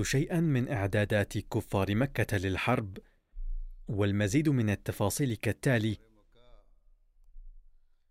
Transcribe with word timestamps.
شيئا 0.00 0.40
من 0.40 0.68
إعدادات 0.68 1.38
كفار 1.38 1.94
مكة 1.94 2.36
للحرب 2.36 2.98
والمزيد 3.88 4.48
من 4.48 4.70
التفاصيل 4.70 5.34
كالتالي 5.34 5.96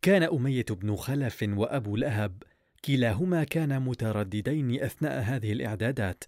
كان 0.02 0.24
أمية 0.24 0.66
بن 0.70 0.96
خلف 0.96 1.46
وأبو 1.50 1.96
لهب 1.96 2.44
كلاهما 2.86 3.44
كانا 3.44 3.80
مترددين 3.80 4.84
أثناء 4.84 5.22
هذه 5.22 5.52
الإعدادات. 5.54 6.24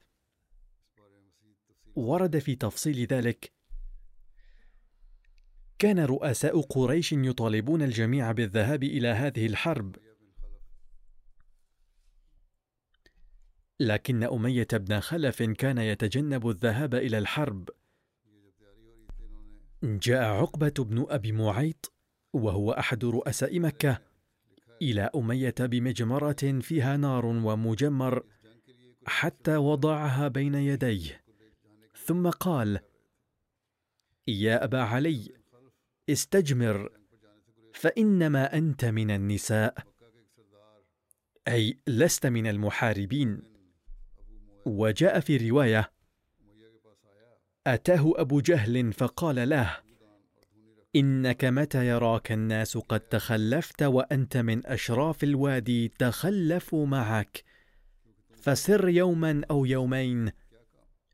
ورد 1.96 2.40
في 2.40 2.56
تفصيل 2.56 3.06
ذلك 3.06 3.52
كان 5.80 6.00
رؤساء 6.00 6.62
قريش 6.62 7.12
يطالبون 7.14 7.82
الجميع 7.82 8.32
بالذهاب 8.32 8.84
إلى 8.84 9.08
هذه 9.08 9.46
الحرب. 9.46 9.96
لكن 13.84 14.24
أمية 14.24 14.68
بن 14.74 15.00
خلف 15.00 15.44
كان 15.44 15.78
يتجنب 15.78 16.50
الذهاب 16.50 16.96
إلى 16.96 17.18
الحرب. 17.18 17.70
جاء 19.84 20.24
عقبة 20.24 20.74
بن 20.80 21.06
أبي 21.10 21.32
معيط 21.32 21.94
وهو 22.34 22.72
أحد 22.72 23.06
رؤساء 23.06 23.60
مكة 23.60 24.02
إلى 24.82 25.10
أمية 25.16 25.56
بمجمره 25.60 26.60
فيها 26.62 26.98
نار 26.98 27.26
ومجمر 27.26 28.24
حتى 29.06 29.56
وضعها 29.56 30.28
بين 30.28 30.56
يديه. 30.56 31.24
ثم 32.06 32.30
قال 32.30 32.80
يا 34.28 34.64
أبا 34.64 34.82
علي 34.82 35.30
استجمر 36.10 36.90
فإنما 37.74 38.58
أنت 38.58 38.86
من 38.86 39.12
النساء. 39.12 39.78
أي 41.48 41.78
لست 41.88 42.26
من 42.26 42.48
المحاربين. 42.48 43.53
وجاء 44.66 45.20
في 45.20 45.50
روايه 45.50 45.92
أتاه 47.68 48.14
أبو 48.16 48.40
جهل 48.40 48.94
فقال 48.94 49.50
له 49.50 49.78
إنك 50.96 51.46
متى 51.46 51.88
يراك 51.88 52.32
الناس 52.32 52.78
قد 52.78 53.00
تخلفت 53.00 53.84
وأنت 53.84 54.38
من 54.38 54.66
أشراف 54.66 55.24
الوادي 55.24 55.88
تخلفوا 55.88 56.86
معك؟ 56.86 57.44
فسر 58.36 58.90
يوما 58.90 59.42
أو 59.52 59.66
يومين 59.66 60.32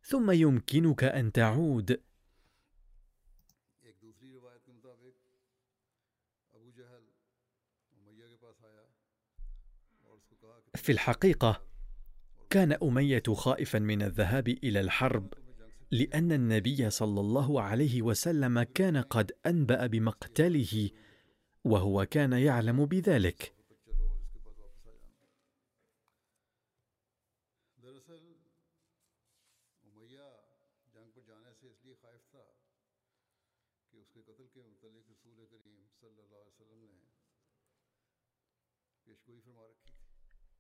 ثم 0.03 0.31
يمكنك 0.31 1.03
أن 1.03 1.31
تعود. 1.31 2.01
في 10.75 10.91
الحقيقة 10.91 11.69
كان 12.49 12.77
أمية 12.83 13.23
خائفا 13.33 13.79
من 13.79 14.01
الذهاب 14.01 14.47
إلى 14.47 14.79
الحرب 14.79 15.33
لأن 15.91 16.31
النبي 16.31 16.89
صلى 16.89 17.19
الله 17.19 17.61
عليه 17.61 18.01
وسلم 18.01 18.63
كان 18.63 18.97
قد 18.97 19.31
أنبأ 19.45 19.87
بمقتله 19.87 20.89
وهو 21.63 22.05
كان 22.05 22.33
يعلم 22.33 22.85
بذلك. 22.85 23.58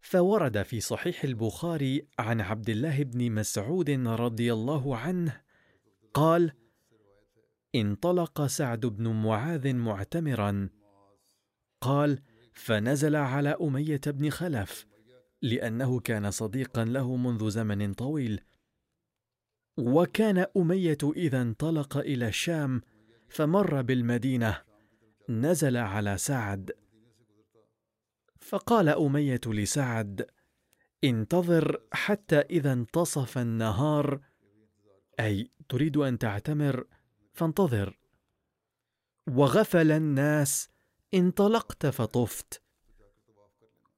فورد 0.09 0.61
في 0.61 0.79
صحيح 0.79 1.23
البخاري 1.23 2.07
عن 2.19 2.41
عبد 2.41 2.69
الله 2.69 3.03
بن 3.03 3.31
مسعود 3.31 3.89
رضي 4.07 4.53
الله 4.53 4.97
عنه 4.97 5.41
قال 6.13 6.51
انطلق 7.75 8.45
سعد 8.45 8.85
بن 8.85 9.07
معاذ 9.07 9.73
معتمرا. 9.73 10.69
قال 11.81 12.21
فنزل 12.53 13.15
على 13.15 13.49
أمية 13.61 14.01
بن 14.07 14.29
خلف 14.29 14.85
لأنه 15.41 15.99
كان 15.99 16.31
صديقا 16.31 16.85
له 16.85 17.15
منذ 17.15 17.49
زمن 17.49 17.93
طويل. 17.93 18.41
وكان 19.77 20.45
أمية 20.57 20.97
إذا 21.15 21.41
انطلق 21.41 21.97
إلى 21.97 22.27
الشام 22.27 22.81
فمر 23.29 23.81
بالمدينة 23.81 24.61
نزل 25.29 25.77
على 25.77 26.17
سعد. 26.17 26.71
فقال 28.49 28.89
أمية 28.89 29.41
لسعد 29.45 30.27
انتظر 31.03 31.81
حتى 31.91 32.39
إذا 32.39 32.73
انتصف 32.73 33.37
النهار. 33.37 34.19
أي 35.19 35.51
تريد 35.69 35.97
أن 35.97 36.17
تعتمر؟ 36.17 36.87
فانتظر. 37.33 37.99
وغفل 39.27 39.91
الناس 39.91 40.69
انطلقت 41.13 41.85
فطفت. 41.85 42.61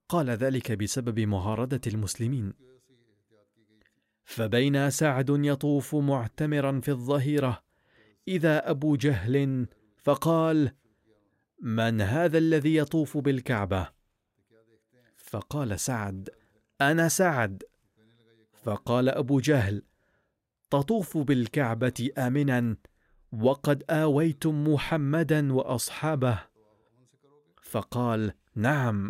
قال 0.09 0.29
ذلك 0.29 0.71
بسبب 0.71 1.19
معارضه 1.19 1.81
المسلمين. 1.87 2.53
فبين 4.23 4.89
سعد 4.89 5.29
يطوف 5.29 5.95
معتمرا 5.95 6.79
في 6.79 6.91
الظهيرة 6.91 7.63
إذا 8.27 8.69
أبو 8.69 8.95
جهل 8.95 9.67
فقال 9.97 10.71
من 11.61 12.01
هذا 12.01 12.37
الذي 12.37 12.75
يطوف 12.75 13.17
بالكعبة؟ 13.17 14.00
فقال 15.31 15.79
سعد 15.79 16.29
أنا 16.81 17.07
سعد. 17.07 17.63
فقال 18.63 19.09
أبو 19.09 19.39
جهل 19.39 19.83
تطوف 20.69 21.17
بالكعبة 21.17 22.09
آمنا 22.17 22.75
وقد 23.31 23.83
آويتم 23.89 24.67
محمدا 24.67 25.53
وأصحابه. 25.53 26.39
فقال 27.61 28.33
نعم. 28.55 29.09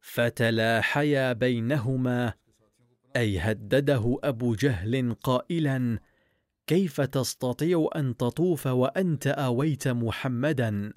فتلاحيا 0.00 1.32
بينهما 1.32 2.34
أي 3.16 3.38
هدده 3.38 4.18
أبو 4.24 4.54
جهل 4.54 5.14
قائلا 5.14 5.98
كيف 6.66 7.00
تستطيع 7.00 7.88
أن 7.96 8.16
تطوف 8.16 8.66
وأنت 8.66 9.26
آويت 9.26 9.88
محمدا؟ 9.88 10.92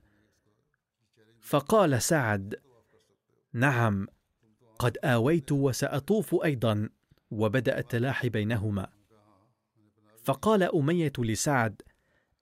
فقال 1.39 2.01
سعد 2.01 2.55
نعم. 3.53 4.07
قد 4.79 4.97
آويت 5.03 5.51
وسأطوف 5.51 6.35
أيضا 6.43 6.89
وبدأ 7.31 7.79
التلاحي 7.79 8.29
بينهما. 8.29 8.87
فقال 10.23 10.63
أمية 10.63 11.13
لسعد 11.19 11.81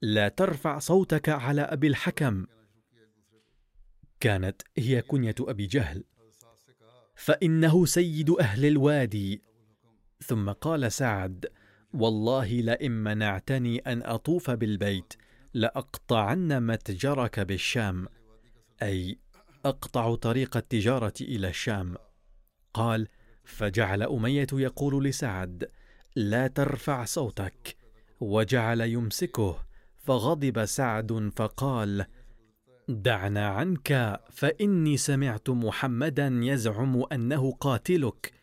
لا 0.01 0.27
ترفع 0.27 0.79
صوتك 0.79 1.29
على 1.29 1.61
أبي 1.61 1.87
الحكم. 1.87 2.45
كانت 4.19 4.61
هي 4.77 5.01
كنية 5.01 5.35
أبي 5.39 5.65
جهل. 5.65 6.03
فإنه 7.15 7.85
سيد 7.85 8.29
أهل 8.29 8.65
الوادي. 8.65 9.41
ثم 10.23 10.49
قال 10.49 10.91
سعد 10.91 11.45
والله 11.93 12.61
لئن 12.61 12.91
منعتني 12.91 13.79
أن 13.79 14.03
أطوف 14.03 14.51
بالبيت 14.51 15.13
لأقطعن 15.53 16.63
متجرك 16.63 17.39
بالشام. 17.39 18.07
أي 18.81 19.19
أقطع 19.65 20.15
طريق 20.15 20.57
التجارة 20.57 21.13
إلى 21.21 21.47
الشام. 21.47 21.95
قال 22.77 23.07
فجعل 23.43 24.03
أمية 24.03 24.47
يقول 24.53 25.05
لسعد 25.05 25.71
لا 26.15 26.47
ترفع 26.47 27.05
صوتك. 27.05 27.77
وجعل 28.19 28.81
يمسكه 28.81 29.65
فغضب 29.97 30.65
سعد 30.65 31.31
فقال 31.35 32.05
دعنا 32.87 33.47
عنك 33.47 34.21
فإني 34.31 34.97
سمعت 34.97 35.49
محمدا 35.49 36.39
يزعم 36.41 37.03
أنه 37.11 37.51
قاتلك. 37.51 38.33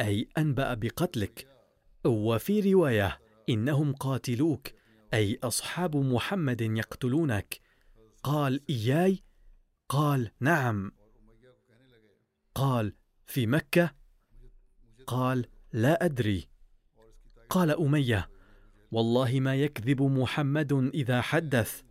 أي 0.00 0.28
أنبأ 0.38 0.74
بقتلك. 0.74 1.46
وفي 2.04 2.72
رواية 2.72 3.18
إنهم 3.48 3.92
قاتلوك 3.92 4.68
أي 5.14 5.38
أصحاب 5.42 5.96
محمد 5.96 6.60
يقتلونك. 6.60 7.60
قال 8.22 8.60
إياي؟ 8.70 9.22
قال 9.88 10.30
نعم. 10.40 10.92
قال 12.54 12.92
في 13.26 13.46
مكة؟ 13.46 13.94
قال 15.06 15.46
لا 15.72 16.04
أدري. 16.04 16.48
قال 17.50 17.70
أمية 17.70 18.30
والله 18.92 19.40
ما 19.40 19.56
يكذب 19.56 20.02
محمد 20.02 20.72
إذا 20.72 21.20
حدث. 21.20 21.82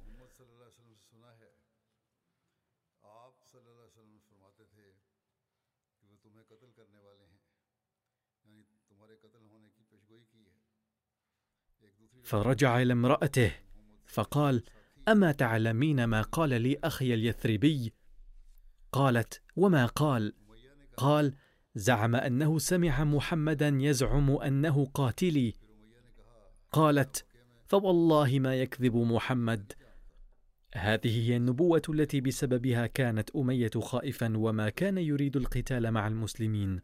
فرجع 12.23 12.81
إلى 12.81 12.93
امرأته 12.93 13.51
فقال 14.05 14.63
أما 15.07 15.31
تعلمين 15.31 16.03
ما 16.03 16.21
قال 16.21 16.61
لي 16.61 16.77
أخي 16.83 17.13
اليثربي 17.13 17.93
قالت 18.91 19.41
وما 19.55 19.85
قال؟ 19.85 20.33
قال 20.97 21.33
زعم 21.75 22.15
أنه 22.15 22.59
سمع 22.59 23.03
محمدا 23.03 23.77
يزعم 23.79 24.31
أنه 24.31 24.85
قاتلي. 24.85 25.53
قالت 26.71 27.25
فوالله 27.65 28.39
ما 28.39 28.55
يكذب 28.55 28.95
محمد. 28.95 29.73
هذه 30.75 31.29
هي 31.29 31.37
النبوة 31.37 31.81
التي 31.89 32.21
بسببها 32.21 32.87
كانت 32.87 33.29
أمية 33.35 33.71
خائفا 33.75 34.37
وما 34.37 34.69
كان 34.69 34.97
يريد 34.97 35.37
القتال 35.37 35.91
مع 35.91 36.07
المسلمين. 36.07 36.81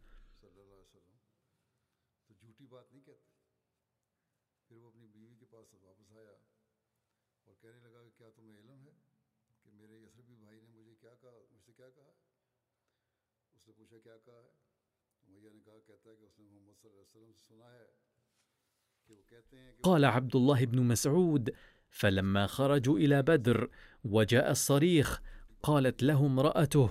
قال 19.84 20.06
عبد 20.06 20.36
الله 20.36 20.66
بن 20.66 20.82
مسعود 20.82 21.54
فلما 21.90 22.48
خرجوا 22.48 22.98
إلى 22.98 23.22
بدر 23.22 23.70
وجاء 24.04 24.52
الصريخ 24.52 25.22
قالت 25.64 26.04
له 26.04 26.26
امرأته 26.26 26.90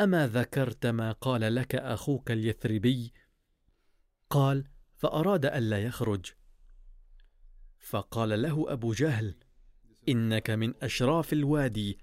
أما 0.00 0.26
ذكرت 0.26 0.86
ما 0.86 1.12
قال 1.12 1.54
لك 1.54 1.74
أخوك 1.74 2.30
اليثربي؟ 2.30 3.12
قال 4.30 4.64
فأراد 4.96 5.46
الا 5.46 5.82
يخرج. 5.82 6.26
فقال 7.78 8.42
له 8.42 8.72
أبو 8.72 8.92
جهل 8.92 9.34
إنك 10.08 10.50
من 10.50 10.74
أشراف 10.82 11.32
الوادي 11.32 11.98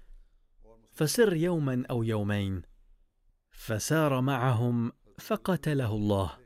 فسر 0.92 1.36
يوما 1.36 1.84
أو 1.90 2.02
يومين. 2.02 2.62
فسار 3.50 4.20
معهم 4.20 4.92
فقتله 5.18 5.96
الله. 5.96 6.41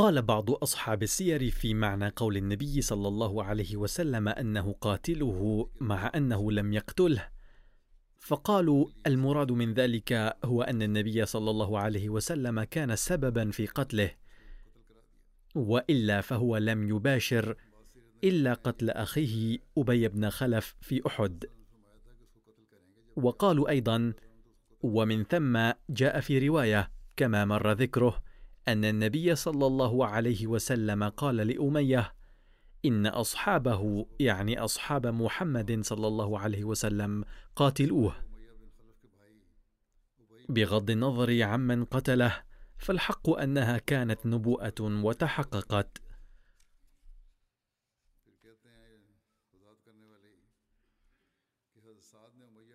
قال 0.00 0.22
بعض 0.22 0.50
أصحاب 0.50 1.02
السير 1.02 1.50
في 1.50 1.74
معنى 1.74 2.08
قول 2.08 2.36
النبي 2.36 2.80
صلى 2.80 3.08
الله 3.08 3.44
عليه 3.44 3.76
وسلم 3.76 4.28
أنه 4.28 4.72
قاتله 4.80 5.70
مع 5.80 6.12
أنه 6.14 6.52
لم 6.52 6.72
يقتله. 6.72 7.28
فقالوا 8.18 8.86
المراد 9.06 9.52
من 9.52 9.74
ذلك 9.74 10.36
هو 10.44 10.62
أن 10.62 10.82
النبي 10.82 11.26
صلى 11.26 11.50
الله 11.50 11.78
عليه 11.78 12.08
وسلم 12.08 12.62
كان 12.62 12.96
سببا 12.96 13.50
في 13.50 13.66
قتله 13.66 14.10
وإلا 15.54 16.20
فهو 16.20 16.56
لم 16.56 16.88
يباشر 16.88 17.56
إلا 18.24 18.54
قتل 18.54 18.90
أخيه 18.90 19.58
أبي 19.78 20.08
بن 20.08 20.30
خلف 20.30 20.76
في 20.80 21.06
أحد. 21.06 21.44
وقالوا 23.16 23.68
أيضا 23.68 24.12
ومن 24.82 25.24
ثم 25.24 25.72
جاء 25.90 26.20
في 26.20 26.48
رواية 26.48 26.90
كما 27.16 27.44
مر 27.44 27.72
ذكره 27.72 28.29
أن 28.68 28.84
النبي 28.84 29.34
صلى 29.34 29.66
الله 29.66 30.06
عليه 30.06 30.46
وسلم 30.46 31.04
قال 31.04 31.36
لأمية 31.36 32.14
إن 32.84 33.06
أصحابه 33.06 34.06
يعني 34.20 34.58
أصحاب 34.58 35.06
محمد 35.06 35.80
صلى 35.84 36.06
الله 36.06 36.38
عليه 36.38 36.64
وسلم 36.64 37.24
قاتلوه. 37.56 38.14
بغض 40.48 40.90
النظر 40.90 41.42
عمن 41.42 41.84
قتله 41.84 42.42
فالحق 42.78 43.30
أنها 43.30 43.78
كانت 43.78 44.26
نبوءة 44.26 44.74
وتحققت. 44.80 46.02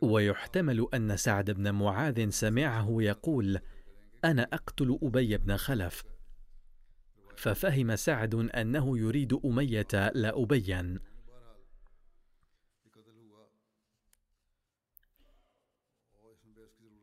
ويحتمل 0.01 0.87
أن 0.93 1.17
سعد 1.17 1.51
بن 1.51 1.71
معاذ 1.71 2.29
سمعه 2.29 2.95
يقول 2.99 3.59
أنا 4.25 4.43
أقتل 4.53 4.99
أبي 5.03 5.37
بن 5.37 5.57
خلف. 5.57 6.03
ففهم 7.37 7.95
سعد 7.95 8.35
أنه 8.35 8.97
يريد 8.97 9.39
أمية 9.45 9.87
لا 9.93 10.43
ابيا. 10.43 10.99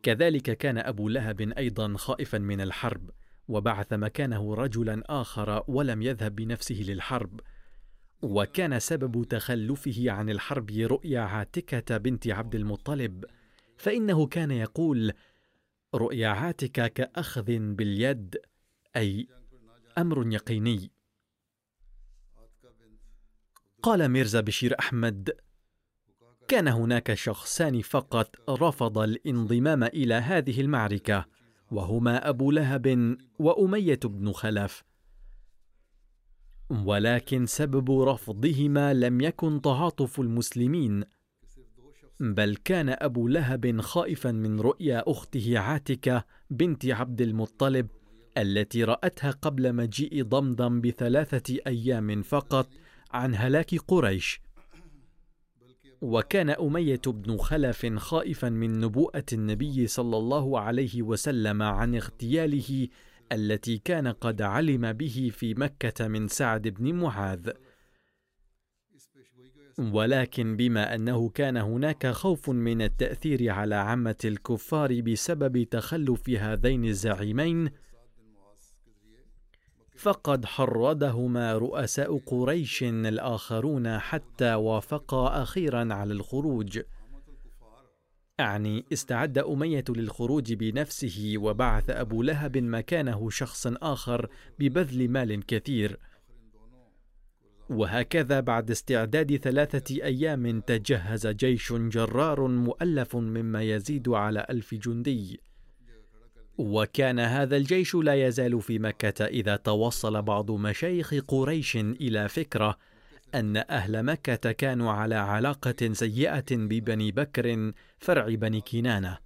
كذلك 0.02 0.57
كان 0.59 0.79
أبو 0.79 1.09
لهب 1.09 1.41
أيضا 1.41 1.97
خائفا 1.97 2.38
من 2.38 2.61
الحرب 2.61 3.11
وبعث 3.49 3.93
مكانه 3.93 4.55
رجلا 4.55 5.02
آخر 5.07 5.64
ولم 5.69 6.02
يذهب 6.02 6.35
بنفسه 6.35 6.75
للحرب. 6.75 7.41
وكان 8.23 8.79
سبب 8.79 9.25
تخلفه 9.25 10.11
عن 10.11 10.31
الحرب 10.31 10.71
رؤيا 10.71 11.21
عاتكة 11.21 11.97
بنت 11.97 12.29
عبد 12.29 12.55
المطلب. 12.55 13.25
فإنه 13.76 14.26
كان 14.26 14.50
يقول 14.50 15.12
رؤيا 15.95 16.29
عاتكه 16.29 16.87
كأخذ 16.87 17.59
باليد 17.59 18.37
أي 18.97 19.29
أمر 19.99 20.33
يقيني. 20.33 20.91
قال 23.83 24.09
ميرزا 24.09 24.41
بشير 24.41 24.79
أحمد 24.79 25.31
كان 26.49 26.69
هناك 26.69 27.15
شخصان 27.15 27.81
فقط 27.81 28.51
رفض 28.51 28.99
الانضمام 28.99 29.85
إلى 29.85 30.15
هذه 30.15 30.61
المعركة 30.61 31.27
وهما 31.71 32.29
أبو 32.29 32.51
لهب 32.51 33.17
وأمية 33.39 34.01
بن 34.05 34.33
خلف. 34.33 34.85
ولكن 36.71 37.47
سبب 37.47 38.01
رفضهما 38.01 38.95
لم 38.95 39.21
يكن 39.21 39.61
تعاطف 39.61 40.21
المسلمين 40.21 41.05
بل 42.23 42.57
كان 42.64 42.97
أبو 42.99 43.29
لهب 43.29 43.81
خائفا 43.81 44.33
من 44.33 44.61
رؤيا 44.61 45.02
أخته 45.07 45.59
عاتكة 45.59 46.25
بنت 46.50 46.87
عبد 46.87 47.21
المطلب 47.21 47.87
التي 48.38 48.85
رأتها 48.85 49.31
قبل 49.31 49.73
مجيء 49.73 50.23
ضمضم 50.23 50.81
بثلاثة 50.81 51.57
أيام 51.67 52.23
فقط 52.23 52.69
عن 53.11 53.35
هلاك 53.35 53.75
قريش. 53.75 54.41
وكان 56.02 56.50
أمية 56.50 57.00
بن 57.07 57.37
خلف 57.37 57.87
خائفا 57.87 58.49
من 58.49 58.81
نبوءة 58.81 59.25
النبي 59.33 59.87
صلى 59.87 60.17
الله 60.17 60.61
عليه 60.61 61.02
وسلم 61.02 61.62
عن 61.62 61.95
اغتياله 61.95 62.88
التي 63.33 63.79
كان 63.79 64.09
قد 64.09 64.43
علم 64.43 64.93
به 64.93 65.31
في 65.35 65.55
مكة 65.55 66.09
من 66.09 66.29
سعد 66.29 66.69
بن 66.69 66.95
معاذ. 66.95 67.50
ولكن 69.79 70.57
بما 70.57 70.95
أنه 70.95 71.29
كان 71.29 71.57
هناك 71.57 72.07
خوف 72.07 72.50
من 72.50 72.83
التأثير 72.83 73.50
على 73.50 73.75
عامة 73.75 74.17
الكفار 74.25 75.00
بسبب 75.00 75.62
تخلف 75.62 76.31
هذين 76.31 76.85
الزعيمين 76.85 77.71
فقد 79.97 80.45
حرضهما 80.45 81.52
رؤساء 81.52 82.19
قريش 82.19 82.83
الآخرون 82.83 83.99
حتى 83.99 84.55
وافقا 84.55 85.43
أخيرا 85.43 85.95
على 85.95 86.12
الخروج. 86.12 86.81
اعني 88.41 88.85
استعد 88.93 89.38
أمية 89.38 89.85
للخروج 89.88 90.52
بنفسه 90.52 91.35
وبعث 91.37 91.91
أبو 91.91 92.23
لهب 92.23 92.59
مكانه 92.59 93.31
شخص 93.31 93.67
آخر 93.67 94.29
ببذل 94.59 95.09
مال 95.09 95.47
كثير. 95.47 95.99
وهكذا 97.71 98.40
بعد 98.40 98.71
استعداد 98.71 99.37
ثلاثة 99.37 100.04
أيام 100.04 100.61
تجهز 100.61 101.26
جيش 101.26 101.73
جرار 101.73 102.47
مؤلف 102.47 103.16
مما 103.16 103.62
يزيد 103.62 104.09
على 104.09 104.47
ألف 104.50 104.75
جندي. 104.75 105.40
وكان 106.59 107.19
هذا 107.19 107.57
الجيش 107.57 107.95
لا 107.95 108.26
يزال 108.26 108.62
في 108.62 108.78
مكة 108.78 109.25
إذا 109.25 109.57
توصل 109.57 110.23
بعض 110.23 110.50
مشايخ 110.50 111.14
قريش 111.28 111.76
إلى 111.76 112.28
فكرة 112.28 112.78
أن 113.35 113.57
أهل 113.57 114.02
مكة 114.02 114.52
كانوا 114.52 114.92
على 114.92 115.14
علاقة 115.14 115.92
سيئة 115.92 116.45
ببني 116.50 117.12
بكر 117.12 117.73
فرع 117.99 118.35
بني 118.35 118.61
كنانة. 118.61 119.19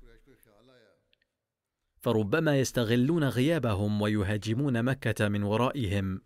فربما 2.00 2.60
يستغلون 2.60 3.24
غيابهم 3.24 4.02
ويهاجمون 4.02 4.82
مكة 4.82 5.28
من 5.28 5.42
ورائهم. 5.42 6.20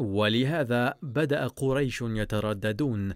ولهذا 0.00 0.94
بدأ 1.02 1.46
قريش 1.46 2.02
يترددون. 2.02 3.14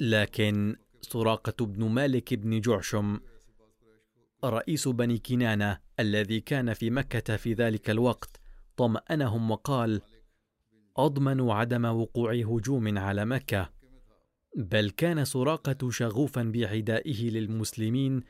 لكن 0.00 0.76
سراقة 1.00 1.66
بن 1.66 1.84
مالك 1.84 2.34
بن 2.34 2.60
جعشم 2.60 3.20
رئيس 4.44 4.88
بني 4.88 5.18
كنانة 5.18 5.78
الذي 6.00 6.40
كان 6.40 6.74
في 6.74 6.90
مكة 6.90 7.36
في 7.36 7.52
ذلك 7.54 7.90
الوقت 7.90 8.40
طمأنهم 8.76 9.50
وقال: 9.50 10.02
أضمن 10.96 11.50
عدم 11.50 11.84
وقوع 11.84 12.34
هجوم 12.34 12.98
على 12.98 13.24
مكة، 13.24 13.70
بل 14.56 14.90
كان 14.90 15.24
سراقة 15.24 15.90
شغوفا 15.90 16.42
بعدائه 16.42 17.30
للمسلمين 17.30 18.22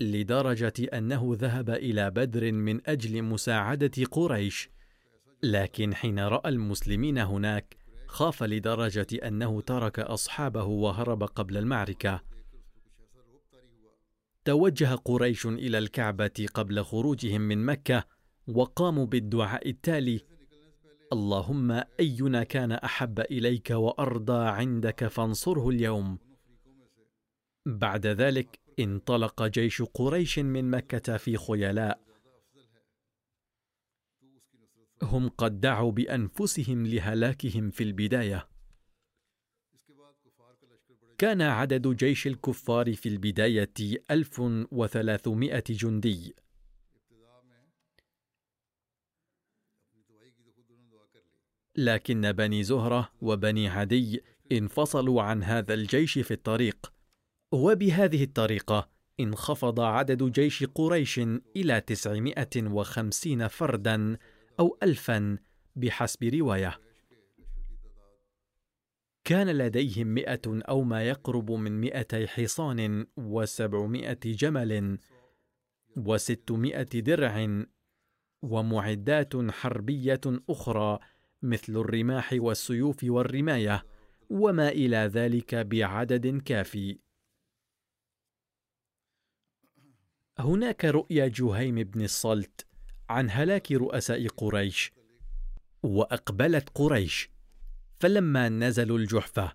لدرجة 0.00 0.72
أنه 0.92 1.36
ذهب 1.38 1.70
إلى 1.70 2.10
بدر 2.10 2.52
من 2.52 2.80
أجل 2.88 3.22
مساعدة 3.22 4.04
قريش، 4.10 4.70
لكن 5.42 5.94
حين 5.94 6.18
رأى 6.18 6.48
المسلمين 6.48 7.18
هناك 7.18 7.76
خاف 8.06 8.42
لدرجة 8.42 9.06
أنه 9.12 9.60
ترك 9.60 9.98
أصحابه 9.98 10.64
وهرب 10.64 11.22
قبل 11.22 11.56
المعركة. 11.56 12.22
توجه 14.44 14.94
قريش 14.94 15.46
إلى 15.46 15.78
الكعبة 15.78 16.46
قبل 16.54 16.84
خروجهم 16.84 17.40
من 17.40 17.66
مكة 17.66 18.04
وقاموا 18.48 19.06
بالدعاء 19.06 19.68
التالي 19.68 20.20
اللهم 21.12 21.82
أينا 22.00 22.44
كان 22.44 22.72
أحب 22.72 23.20
إليك 23.20 23.70
وأرضى 23.70 24.48
عندك 24.48 25.06
فانصره 25.08 25.68
اليوم 25.68 26.18
بعد 27.66 28.06
ذلك 28.06 28.58
انطلق 28.78 29.46
جيش 29.46 29.82
قريش 29.82 30.38
من 30.38 30.70
مكة 30.70 31.16
في 31.16 31.36
خيلاء 31.36 32.05
هم 35.02 35.28
قد 35.28 35.60
دعوا 35.60 35.92
بأنفسهم 35.92 36.86
لهلاكهم 36.86 37.70
في 37.70 37.84
البداية. 37.84 38.48
كان 41.18 41.42
عدد 41.42 41.88
جيش 41.88 42.26
الكفار 42.26 42.94
في 42.94 43.08
البداية 43.08 43.70
1300 44.10 45.64
جندي. 45.70 46.34
لكن 51.76 52.32
بني 52.32 52.62
زهرة 52.62 53.12
وبني 53.20 53.68
عدي 53.68 54.22
انفصلوا 54.52 55.22
عن 55.22 55.42
هذا 55.42 55.74
الجيش 55.74 56.18
في 56.18 56.30
الطريق. 56.30 56.92
وبهذه 57.52 58.24
الطريقة 58.24 58.88
انخفض 59.20 59.80
عدد 59.80 60.32
جيش 60.32 60.64
قريش 60.64 61.18
إلى 61.56 61.80
950 61.80 63.48
فردا 63.48 64.18
أو 64.60 64.78
ألفا 64.82 65.38
بحسب 65.76 66.24
رواية. 66.24 66.80
كان 69.24 69.58
لديهم 69.58 70.06
مئة 70.06 70.40
أو 70.46 70.82
ما 70.82 71.02
يقرب 71.02 71.50
من 71.50 71.80
مئتي 71.80 72.26
حصان 72.26 73.06
وسبعمائة 73.16 74.18
جمل 74.24 74.98
وستمائة 75.96 77.00
درع 77.00 77.64
ومعدات 78.42 79.50
حربية 79.50 80.20
أخرى 80.50 80.98
مثل 81.42 81.76
الرماح 81.76 82.32
والسيوف 82.32 83.04
والرماية 83.04 83.84
وما 84.30 84.68
إلى 84.68 84.96
ذلك 84.96 85.54
بعدد 85.54 86.42
كافي. 86.42 86.98
هناك 90.38 90.84
رؤيا 90.84 91.28
جهيم 91.28 91.74
بن 91.74 92.02
الصلت 92.02 92.65
عن 93.10 93.30
هلاك 93.30 93.72
رؤساء 93.72 94.28
قريش. 94.28 94.92
وأقبلت 95.82 96.68
قريش. 96.74 97.30
فلما 98.00 98.48
نزلوا 98.48 98.98
الجحفة 98.98 99.52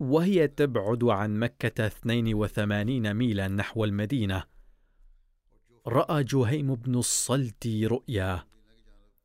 وهي 0.00 0.48
تبعد 0.48 1.04
عن 1.04 1.38
مكة 1.38 1.86
82 1.86 3.14
ميلا 3.14 3.48
نحو 3.48 3.84
المدينة 3.84 4.44
رأى 5.86 6.24
جهيم 6.24 6.74
بن 6.74 6.94
الصلت 6.94 7.66
رؤيا. 7.66 8.44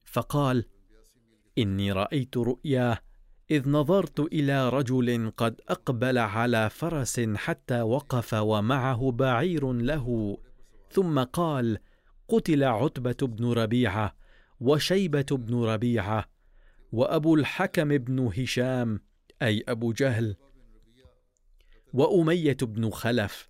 فقال 0.05 0.65
إني 1.57 1.91
رأيت 1.91 2.37
رؤياه 2.37 2.99
إذ 3.51 3.69
نظرت 3.69 4.19
إلى 4.19 4.69
رجل 4.69 5.31
قد 5.37 5.61
أقبل 5.69 6.17
على 6.17 6.69
فرس 6.69 7.19
حتى 7.19 7.81
وقف 7.81 8.33
ومعه 8.33 9.11
بعير 9.11 9.73
له 9.73 10.37
ثم 10.91 11.23
قال 11.23 11.77
قتل 12.31 12.63
عتبة 12.63 13.27
بن 13.27 13.45
ربيعة 13.45 14.15
وشيبة 14.59 15.25
بن 15.31 15.63
ربيعة 15.63 16.25
وأبو 16.91 17.35
الحكم 17.35 17.97
بن 17.97 18.19
هشام 18.19 19.00
أي 19.41 19.63
أبو 19.67 19.91
جهل 19.91 20.35
وأمية 21.93 22.57
بن 22.61 22.89
خلف 22.89 23.50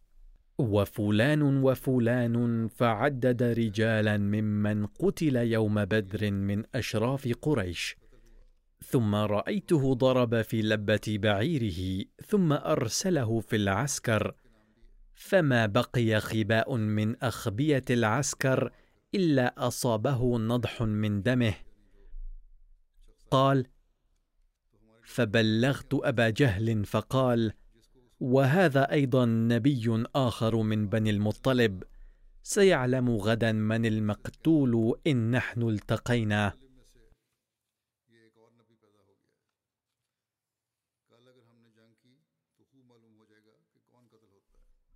وفلان 0.57 1.41
وفلان 1.41 2.67
فعدد 2.67 3.43
رجالا 3.43 4.17
ممن 4.17 4.85
قتل 4.85 5.35
يوم 5.35 5.85
بدر 5.85 6.31
من 6.31 6.63
أشراف 6.75 7.33
قريش. 7.41 7.95
ثم 8.85 9.15
رأيته 9.15 9.93
ضرب 9.93 10.41
في 10.41 10.61
لبة 10.61 11.01
بعيره 11.07 12.05
ثم 12.27 12.53
أرسله 12.53 13.39
في 13.39 13.55
العسكر 13.55 14.35
فما 15.21 15.65
بقي 15.65 16.19
خباء 16.19 16.75
من 16.75 17.15
أخبية 17.23 17.83
العسكر 17.89 18.71
إلا 19.15 19.67
أصابه 19.67 20.37
نضح 20.37 20.81
من 20.81 21.21
دمه. 21.21 21.53
قال 23.31 23.67
فبلغت 25.03 25.93
أبا 25.93 26.29
جهل 26.29 26.85
فقال 26.85 27.53
وهذا 28.19 28.91
أيضا 28.91 29.25
نبي 29.25 30.03
آخر 30.15 30.55
من 30.55 30.89
بني 30.89 31.09
المطلب 31.09 31.83
سيعلم 32.43 33.09
غدا 33.09 33.51
من 33.51 33.85
المقتول 33.85 34.99
إن 35.07 35.31
نحن 35.31 35.61
التقينا 35.61 36.53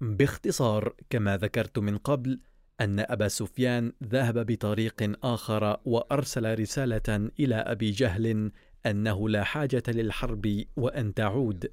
باختصار 0.02 0.96
كما 1.10 1.38
ذكرت 1.38 1.80
من 1.80 1.98
قبل 1.98 2.40
أن 2.82 3.00
أبا 3.00 3.28
سفيان 3.28 3.94
ذهب 4.04 4.46
بطريق 4.46 5.26
آخر 5.26 5.80
وأرسل 5.86 6.60
رسالة 6.60 7.30
إلى 7.40 7.56
أبي 7.56 7.92
جهل 7.92 8.52
أنه 8.86 9.30
لا 9.30 9.44
حاجة 9.44 9.84
للحرب 9.88 10.64
وأن 10.76 11.14
تعود. 11.14 11.72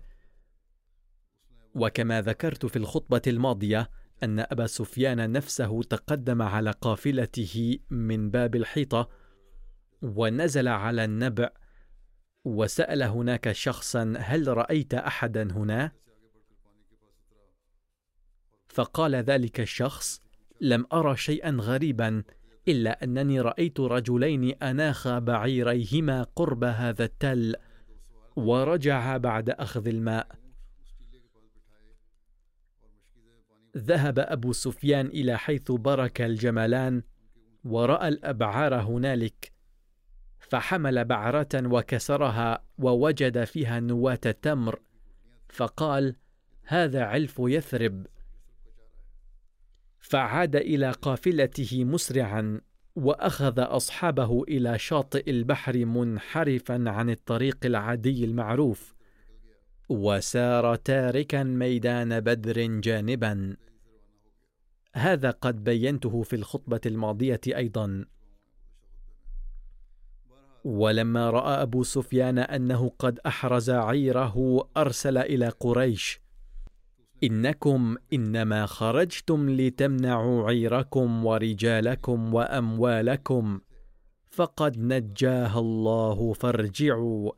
وكما 1.75 2.23
ذكرت 2.23 2.67
في 2.67 2.77
الخطبة 2.77 3.23
الماضية 3.27 3.91
أن 4.23 4.39
أبا 4.39 4.67
سفيان 4.67 5.33
نفسه 5.33 5.83
تقدم 5.83 6.43
على 6.43 6.71
قافلته 6.71 7.79
من 7.91 8.31
باب 8.31 8.57
الحيطة 8.57 9.09
ونزل 10.03 10.69
على 10.69 11.05
النبع 11.05 11.51
وسأل 12.45 13.03
هناك 13.03 13.53
شخصا 13.53 14.15
هل 14.19 14.49
رأيت 14.49 14.95
احدا 14.95 15.53
هنا؟ 15.53 15.93
فقال 18.73 19.15
ذلك 19.15 19.61
الشخص 19.61 20.23
لم 20.61 20.87
أرى 20.93 21.17
شيئا 21.17 21.57
غريبا 21.61 22.23
إلا 22.69 23.05
أنني 23.05 23.41
رأيت 23.41 23.81
رجلين 23.81 24.55
أناخا 24.63 25.19
بعيريهما 25.19 26.23
قرب 26.23 26.65
هذا 26.65 27.05
التل 27.05 27.55
ورجع 28.37 29.17
بعد 29.17 29.51
أخذ 29.51 29.89
الماء. 29.89 30.27
ذهب 33.77 34.19
أبو 34.19 34.53
سفيان 34.53 35.07
إلى 35.07 35.39
حيث 35.39 35.73
برك 35.73 36.21
الجملان 36.21 37.03
ورأى 37.65 38.09
الأبعار 38.09 38.75
هنالك 38.75 39.53
فحمل 40.41 41.05
بعرة 41.05 41.49
وكسرها 41.55 42.65
ووجد 42.79 43.45
فيها 43.45 43.81
نواة 43.81 44.15
تمر 44.15 44.81
فقال 45.49 46.17
هذا 46.63 47.03
علف 47.05 47.37
يثرب. 47.39 48.07
فعاد 50.03 50.57
إلى 50.57 50.91
قافلته 50.91 51.85
مسرعا 51.85 52.61
وأخذ 52.97 53.55
أصحابه 53.59 54.43
إلى 54.43 54.79
شاطئ 54.79 55.31
البحر 55.31 55.85
منحرفا 55.85 56.85
عن 56.91 57.11
الطريق 57.11 57.59
العادي 57.65 58.25
المعروف 58.25 58.95
وسار 59.89 60.75
تاركا 60.75 61.43
ميدان 61.43 62.21
بدر 62.21 62.67
جانبا. 62.81 63.57
هذا 64.95 65.31
قد 65.31 65.65
بينته 65.65 66.23
في 66.23 66.37
الخطبة 66.37 66.81
الماضية 66.87 67.41
أيضا. 67.47 68.05
ولما 70.65 71.31
رأى 71.31 71.63
أبو 71.63 71.83
سفيان 71.83 72.39
أنه 72.39 72.93
قد 72.99 73.19
أحرز 73.27 73.71
عيره 73.71 74.69
أرسل 74.77 75.19
إلى 75.19 75.49
قريش 75.49 76.21
إنكم 77.25 77.97
إنما 78.13 78.67
خرجتم 78.67 79.51
لتمنعوا 79.51 80.49
عيركم 80.49 81.27
ورجالكم 81.27 82.35
وأموالكم. 82.35 83.61
فقد 84.31 84.79
نجاها 84.79 85.59
الله 85.59 86.33
فارجعوا. 86.33 87.33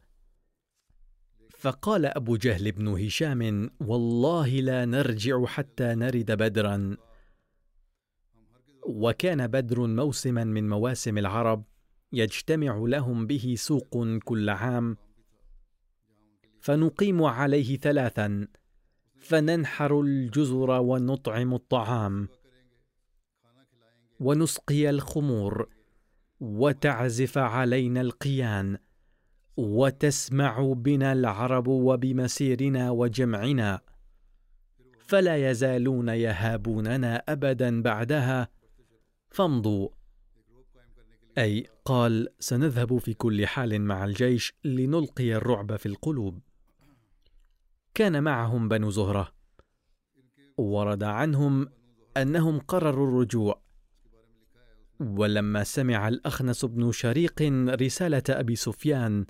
فقال 1.58 2.06
أبو 2.06 2.36
جهل 2.36 2.72
بن 2.72 2.88
هشام 2.88 3.70
والله 3.80 4.48
لا 4.48 4.84
نرجع 4.84 5.44
حتى 5.44 5.94
نرد 5.94 6.32
بدرا. 6.32 6.96
وكان 8.86 9.46
بدر 9.46 9.86
موسما 9.86 10.44
من 10.44 10.68
مواسم 10.68 11.18
العرب 11.18 11.64
يجتمع 12.12 12.76
لهم 12.76 13.26
به 13.26 13.54
سوق 13.58 14.18
كل 14.24 14.50
عام. 14.50 14.96
فنقيم 16.60 17.22
عليه 17.22 17.78
ثلاثا. 17.78 18.48
فننحر 19.24 20.00
الجزر 20.00 20.70
ونطعم 20.70 21.54
الطعام. 21.54 22.28
ونسقي 24.20 24.90
الخمور 24.90 25.68
وتعزف 26.40 27.38
علينا 27.38 28.00
القيان. 28.00 28.78
وتسمع 29.56 30.72
بنا 30.72 31.12
العرب 31.12 31.68
وبمسيرنا 31.68 32.90
وجمعنا. 32.90 33.80
فلا 35.06 35.50
يزالون 35.50 36.08
يهابوننا 36.08 37.16
ابدا 37.16 37.82
بعدها. 37.82 38.48
فامضوا 39.30 39.88
أي 41.38 41.66
قال 41.84 42.28
سنذهب 42.38 42.98
في 42.98 43.14
كل 43.14 43.46
حال 43.46 43.80
مع 43.80 44.04
الجيش 44.04 44.54
لنلقي 44.64 45.34
الرعب 45.34 45.76
في 45.76 45.86
القلوب. 45.86 46.40
كان 47.94 48.22
معهم 48.22 48.68
بنو 48.68 48.90
زهرة. 48.90 49.32
ورد 50.58 51.02
عنهم 51.02 51.68
أنهم 52.16 52.58
قرروا 52.58 53.08
الرجوع. 53.08 53.60
ولما 55.00 55.64
سمع 55.64 56.08
الأخنس 56.08 56.64
بن 56.64 56.92
شريق 56.92 57.42
رسالة 57.68 58.22
أبي 58.28 58.56
سفيان 58.56 59.26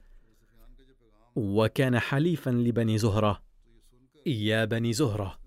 وكان 1.37 1.99
حليفا 1.99 2.50
لبني 2.50 2.99
زهرة. 2.99 3.42
يا 4.26 4.64
بني 4.64 4.92
زهرة 4.92 5.38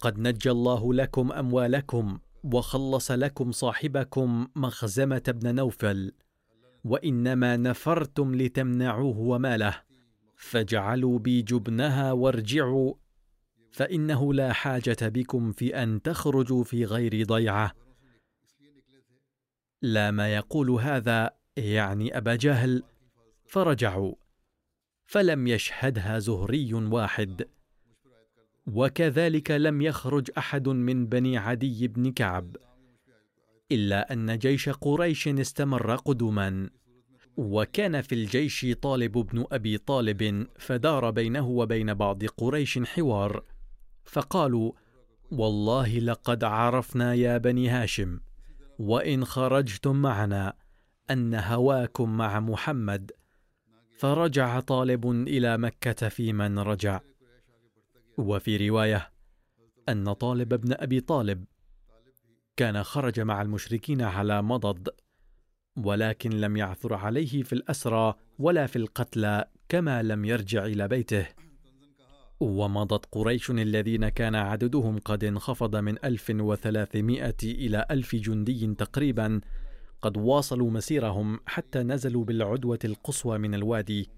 قد 0.00 0.18
نجى 0.18 0.50
الله 0.50 0.94
لكم 0.94 1.32
أموالكم 1.32 2.18
وخلص 2.44 3.10
لكم 3.10 3.52
صاحبكم 3.52 4.48
مخزمة 4.56 5.22
بن 5.28 5.54
نوفل 5.54 6.12
وإنما 6.84 7.56
نفرتم 7.56 8.34
لتمنعوه 8.34 9.18
وماله. 9.18 9.87
فاجعلوا 10.38 11.18
بي 11.18 11.42
جبنها 11.42 12.12
وارجعوا 12.12 12.94
فإنه 13.70 14.34
لا 14.34 14.52
حاجة 14.52 14.96
بكم 15.02 15.52
في 15.52 15.82
أن 15.82 16.02
تخرجوا 16.02 16.64
في 16.64 16.84
غير 16.84 17.24
ضيعة. 17.24 17.72
لا 19.82 20.10
ما 20.10 20.34
يقول 20.34 20.70
هذا 20.70 21.30
يعني 21.56 22.16
أبا 22.16 22.34
جهل. 22.34 22.82
فرجعوا 23.46 24.14
فلم 25.04 25.46
يشهدها 25.46 26.18
زهري 26.18 26.74
واحد. 26.74 27.48
وكذلك 28.66 29.50
لم 29.50 29.82
يخرج 29.82 30.30
أحد 30.38 30.68
من 30.68 31.06
بني 31.06 31.38
عدي 31.38 31.88
بن 31.88 32.12
كعب 32.12 32.56
إلا 33.72 34.12
أن 34.12 34.38
جيش 34.38 34.68
قريش 34.68 35.28
استمر 35.28 35.96
قدما. 35.96 36.70
وكان 37.38 38.00
في 38.00 38.14
الجيش 38.14 38.66
طالب 38.82 39.12
بن 39.12 39.44
أبي 39.52 39.78
طالب 39.78 40.46
فدار 40.58 41.10
بينه 41.10 41.48
وبين 41.48 41.94
بعض 41.94 42.24
قريش 42.24 42.78
حوار. 42.78 43.44
فقالوا 44.04 44.72
والله 45.30 45.98
لقد 45.98 46.44
عرفنا 46.44 47.14
يا 47.14 47.38
بني 47.38 47.68
هاشم 47.68 48.20
وإن 48.78 49.24
خرجتم 49.24 49.96
معنا 49.96 50.54
أن 51.10 51.34
هواكم 51.34 52.16
مع 52.16 52.40
محمد. 52.40 53.12
فرجع 53.98 54.60
طالب 54.60 55.10
إلى 55.10 55.58
مكة 55.58 56.08
في 56.08 56.32
من 56.32 56.58
رجع. 56.58 57.00
وفي 58.18 58.68
رواية 58.68 59.10
أن 59.88 60.12
طالب 60.12 60.54
بن 60.54 60.72
أبي 60.72 61.00
طالب 61.00 61.44
كان 62.56 62.82
خرج 62.82 63.20
مع 63.20 63.42
المشركين 63.42 64.02
على 64.02 64.42
مضض. 64.42 64.88
ولكن 65.84 66.30
لم 66.30 66.56
يعثر 66.56 66.94
عليه 66.94 67.42
في 67.42 67.52
الأسرى 67.52 68.14
ولا 68.38 68.66
في 68.66 68.76
القتلى 68.76 69.44
كما 69.68 70.02
لم 70.02 70.24
يرجع 70.24 70.66
إلى 70.66 70.88
بيته. 70.88 71.26
ومضت 72.40 73.06
قريش 73.12 73.50
الذين 73.50 74.08
كان 74.08 74.34
عددهم 74.34 74.98
قد 74.98 75.24
انخفض 75.24 75.76
من 75.76 76.04
1300 76.04 77.34
إلى 77.44 77.86
ألف 77.90 78.16
جندي 78.16 78.74
تقريبا. 78.74 79.40
قد 80.02 80.16
واصلوا 80.16 80.70
مسيرهم 80.70 81.40
حتى 81.46 81.78
نزلوا 81.78 82.24
بالعدوة 82.24 82.78
القصوى 82.84 83.38
من 83.38 83.54
الوادي. 83.54 84.10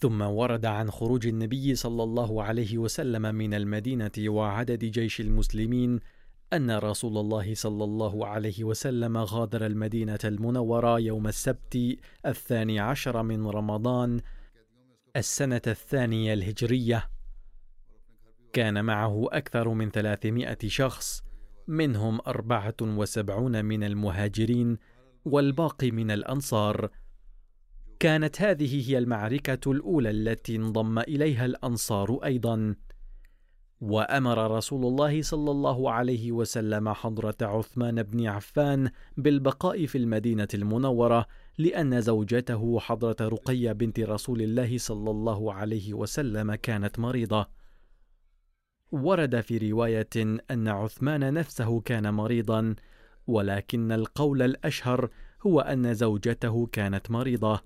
ثم 0.00 0.22
ورد 0.22 0.66
عن 0.66 0.90
خروج 0.90 1.26
النبي 1.26 1.74
صلى 1.74 2.02
الله 2.02 2.42
عليه 2.42 2.78
وسلم 2.78 3.34
من 3.34 3.54
المدينة 3.54 4.10
وعدد 4.18 4.84
جيش 4.84 5.20
المسلمين 5.20 6.00
أن 6.52 6.70
رسول 6.70 7.18
الله 7.18 7.54
صلى 7.54 7.84
الله 7.84 8.26
عليه 8.26 8.64
وسلم 8.64 9.16
غادر 9.16 9.66
المدينة 9.66 10.18
المنورة 10.24 11.00
يوم 11.00 11.26
السبت 11.26 11.98
الثاني 12.26 12.80
عشر 12.80 13.22
من 13.22 13.46
رمضان 13.46 14.20
السنة 15.16 15.62
الثانية 15.66 16.32
الهجرية. 16.32 17.10
كان 18.52 18.84
معه 18.84 19.26
أكثر 19.32 19.68
من 19.68 19.90
ثلاثمائة 19.90 20.58
شخص 20.66 21.22
منهم 21.66 22.20
أربعة 22.26 22.76
وسبعون 22.82 23.64
من 23.64 23.84
المهاجرين 23.84 24.78
والباقي 25.24 25.90
من 25.90 26.10
الأنصار. 26.10 26.90
كانت 28.00 28.42
هذه 28.42 28.90
هي 28.90 28.98
المعركة 28.98 29.72
الأولى 29.72 30.10
التي 30.10 30.56
انضم 30.56 30.98
إليها 30.98 31.44
الأنصار 31.44 32.18
أيضا. 32.24 32.74
وأمر 33.80 34.56
رسول 34.56 34.86
الله 34.86 35.22
صلى 35.22 35.50
الله 35.50 35.90
عليه 35.90 36.32
وسلم 36.32 36.88
حضرة 36.88 37.36
عثمان 37.42 38.02
بن 38.02 38.26
عفان 38.26 38.90
بالبقاء 39.16 39.86
في 39.86 39.98
المدينة 39.98 40.48
المنورة 40.54 41.26
لأن 41.58 42.00
زوجته 42.00 42.80
حضرة 42.80 43.16
رقية 43.20 43.72
بنت 43.72 44.00
رسول 44.00 44.42
الله 44.42 44.78
صلى 44.78 45.10
الله 45.10 45.52
عليه 45.52 45.94
وسلم 45.94 46.54
كانت 46.54 46.98
مريضة. 46.98 47.48
ورد 48.92 49.40
في 49.40 49.70
رواية 49.70 50.40
أن 50.50 50.68
عثمان 50.68 51.34
نفسه 51.34 51.80
كان 51.80 52.14
مريضا 52.14 52.74
ولكن 53.26 53.92
القول 53.92 54.42
الأشهر 54.42 55.10
هو 55.46 55.60
أن 55.60 55.94
زوجته 55.94 56.66
كانت 56.66 57.10
مريضة. 57.10 57.60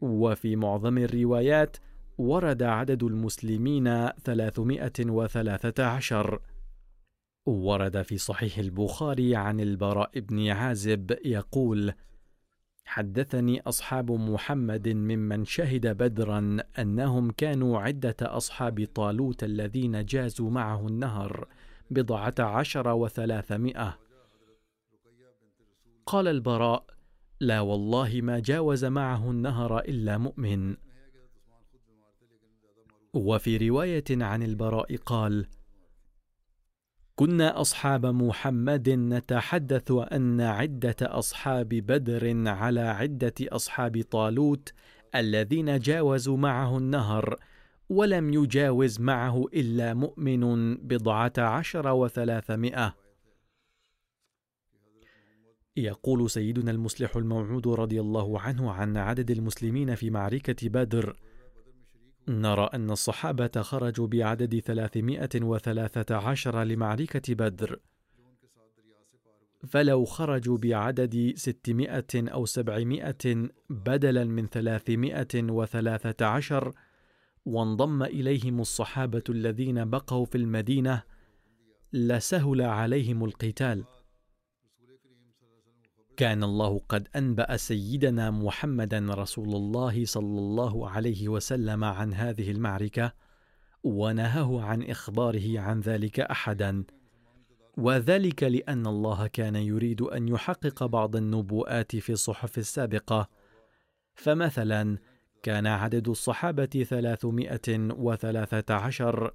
وفي 0.00 0.56
معظم 0.56 0.98
الروايات 0.98 1.76
ورد 2.18 2.62
عدد 2.62 3.02
المسلمين 3.02 4.08
ثلاثمائة 4.08 4.92
وثلاثة 5.00 5.84
عشر. 5.84 6.40
ورد 7.46 8.02
في 8.02 8.18
صحيح 8.18 8.58
البخاري 8.58 9.36
عن 9.36 9.60
البراء 9.60 10.20
بن 10.20 10.48
عازب 10.48 11.16
يقول 11.24 11.92
حدثني 12.84 13.60
أصحاب 13.60 14.12
محمد 14.12 14.88
ممن 14.88 15.44
شهد 15.44 15.86
بدرا 15.86 16.56
أنهم 16.78 17.30
كانوا 17.30 17.80
عدة 17.80 18.16
أصحاب 18.22 18.86
طالوت 18.94 19.44
الذين 19.44 20.04
جازوا 20.04 20.50
معه 20.50 20.86
النهر 20.86 21.48
بضعة 21.90 22.34
عشر 22.38 22.88
وثلاثمائة. 22.88 23.98
قال 26.06 26.28
البراء 26.28 26.84
لا 27.40 27.60
والله 27.60 28.20
ما 28.22 28.38
جاوز 28.38 28.84
معه 28.84 29.30
النهر 29.30 29.78
إلا 29.78 30.18
مؤمن. 30.18 30.76
وفي 33.14 33.68
رواية 33.68 34.04
عن 34.10 34.42
البراء 34.42 34.96
قال 34.96 35.46
كنا 37.16 37.60
أصحاب 37.60 38.06
محمد 38.06 38.90
نتحدث 38.90 39.92
أن 39.92 40.40
عدة 40.40 40.96
أصحاب 41.02 41.68
بدر 41.68 42.48
على 42.48 42.80
عدة 42.80 43.34
أصحاب 43.40 44.02
طالوت 44.10 44.72
الذين 45.14 45.78
جاوزوا 45.78 46.36
معه 46.36 46.78
النهر 46.78 47.36
ولم 47.88 48.32
يجاوز 48.32 49.00
معه 49.00 49.44
إلا 49.54 49.94
مؤمن 49.94 50.74
بضعة 50.76 51.32
عشر 51.38 51.88
وثلاثمائة. 51.88 52.94
يقول 55.76 56.30
سيدنا 56.30 56.70
المصلح 56.70 57.16
الموعود 57.16 57.68
رضي 57.68 58.00
الله 58.00 58.40
عنه 58.40 58.72
عن 58.72 58.96
عدد 58.96 59.30
المسلمين 59.30 59.94
في 59.94 60.10
معركة 60.10 60.68
بدر 60.68 61.16
نرى 62.28 62.70
أن 62.74 62.90
الصحابة 62.90 63.50
خرجوا 63.62 64.06
بعدد 64.06 64.58
ثلاثمائة 64.58 65.28
وثلاثة 65.34 66.16
عشر 66.16 66.64
لمعركة 66.64 67.34
بدر. 67.34 67.80
فلو 69.68 70.04
خرجوا 70.04 70.58
بعدد 70.58 71.32
ستمائة 71.36 72.04
أو 72.14 72.46
سبعمائة 72.46 73.48
بدلا 73.70 74.24
من 74.24 74.46
ثلاثمائة 74.46 75.28
وثلاثة 75.34 76.26
عشر 76.26 76.74
وانضم 77.44 78.02
إليهم 78.02 78.60
الصحابة 78.60 79.22
الذين 79.28 79.90
بقوا 79.90 80.24
في 80.24 80.38
المدينة 80.38 81.02
لسهل 81.92 82.62
عليهم 82.62 83.24
القتال. 83.24 83.84
كان 86.16 86.44
الله 86.44 86.80
قد 86.88 87.08
أنبأ 87.16 87.56
سيدنا 87.56 88.30
محمدا 88.30 89.06
رسول 89.14 89.54
الله 89.54 90.04
صلى 90.04 90.38
الله 90.38 90.90
عليه 90.90 91.28
وسلم 91.28 91.84
عن 91.84 92.14
هذه 92.14 92.50
المعركة 92.50 93.12
ونهاه 93.84 94.62
عن 94.62 94.82
إخباره 94.82 95.60
عن 95.60 95.80
ذلك 95.80 96.20
احدا. 96.20 96.84
وذلك 97.76 98.42
لأن 98.42 98.86
الله 98.86 99.26
كان 99.26 99.56
يريد 99.56 100.02
أن 100.02 100.28
يحقق 100.28 100.84
بعض 100.84 101.16
النبوءات 101.16 101.96
في 101.96 102.12
الصحف 102.12 102.58
السابقة. 102.58 103.28
فمثلا 104.14 104.98
كان 105.42 105.66
عدد 105.66 106.08
الصحابة 106.08 106.86
ثلاثمائة 106.88 107.78
وثلاثة 107.78 108.74
عشر 108.74 109.34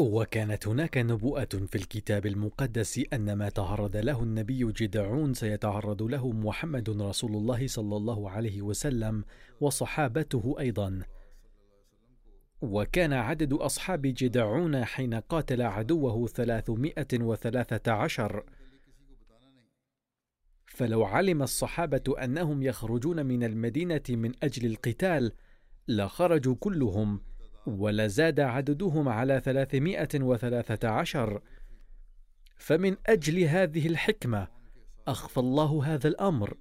وكانت 0.00 0.68
هناك 0.68 0.98
نبوءة 0.98 1.44
في 1.44 1.74
الكتاب 1.74 2.26
المقدس 2.26 3.00
أن 3.12 3.32
ما 3.32 3.48
تعرض 3.48 3.96
له 3.96 4.22
النبي 4.22 4.72
جدعون 4.72 5.34
سيتعرض 5.34 6.02
له 6.02 6.32
محمد 6.32 6.90
رسول 6.90 7.36
الله 7.36 7.66
صلى 7.66 7.96
الله 7.96 8.30
عليه 8.30 8.62
وسلم 8.62 9.24
وصحابته 9.60 10.56
أيضا. 10.58 11.02
وكان 12.62 13.12
عدد 13.12 13.52
أصحاب 13.52 14.02
جدعون 14.02 14.84
حين 14.84 15.14
قاتل 15.14 15.62
عدوه 15.62 16.26
ثلاثمائة 16.26 17.08
وثلاثة 17.14 17.92
عشر 17.92 18.44
فلو 20.66 21.04
علم 21.04 21.42
الصحابة 21.42 22.14
أنهم 22.24 22.62
يخرجون 22.62 23.26
من 23.26 23.44
المدينة 23.44 24.02
من 24.08 24.32
أجل 24.42 24.66
القتال 24.66 25.32
لخرجوا 25.88 26.54
كلهم 26.60 27.20
ولزاد 27.66 28.40
عددهم 28.40 29.08
على 29.08 29.40
ثلاثمائة 29.44 30.08
وثلاثة 30.14 30.88
عشر. 30.88 31.40
فمن 32.56 32.96
أجل 33.06 33.38
هذه 33.38 33.86
الحكمة 33.86 34.48
أخفى 35.08 35.38
الله 35.38 35.82
هذا 35.84 36.08
الأمر 36.08 36.56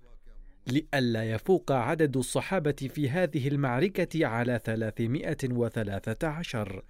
لئلا 0.67 1.31
يفوق 1.31 1.71
عدد 1.71 2.17
الصحابة 2.17 2.71
في 2.71 3.09
هذه 3.09 3.47
المعركة 3.47 4.25
على 4.25 4.59
ثلاثمائة 4.65 5.37
وثلاثة 5.43 6.27
عشر. 6.27 6.83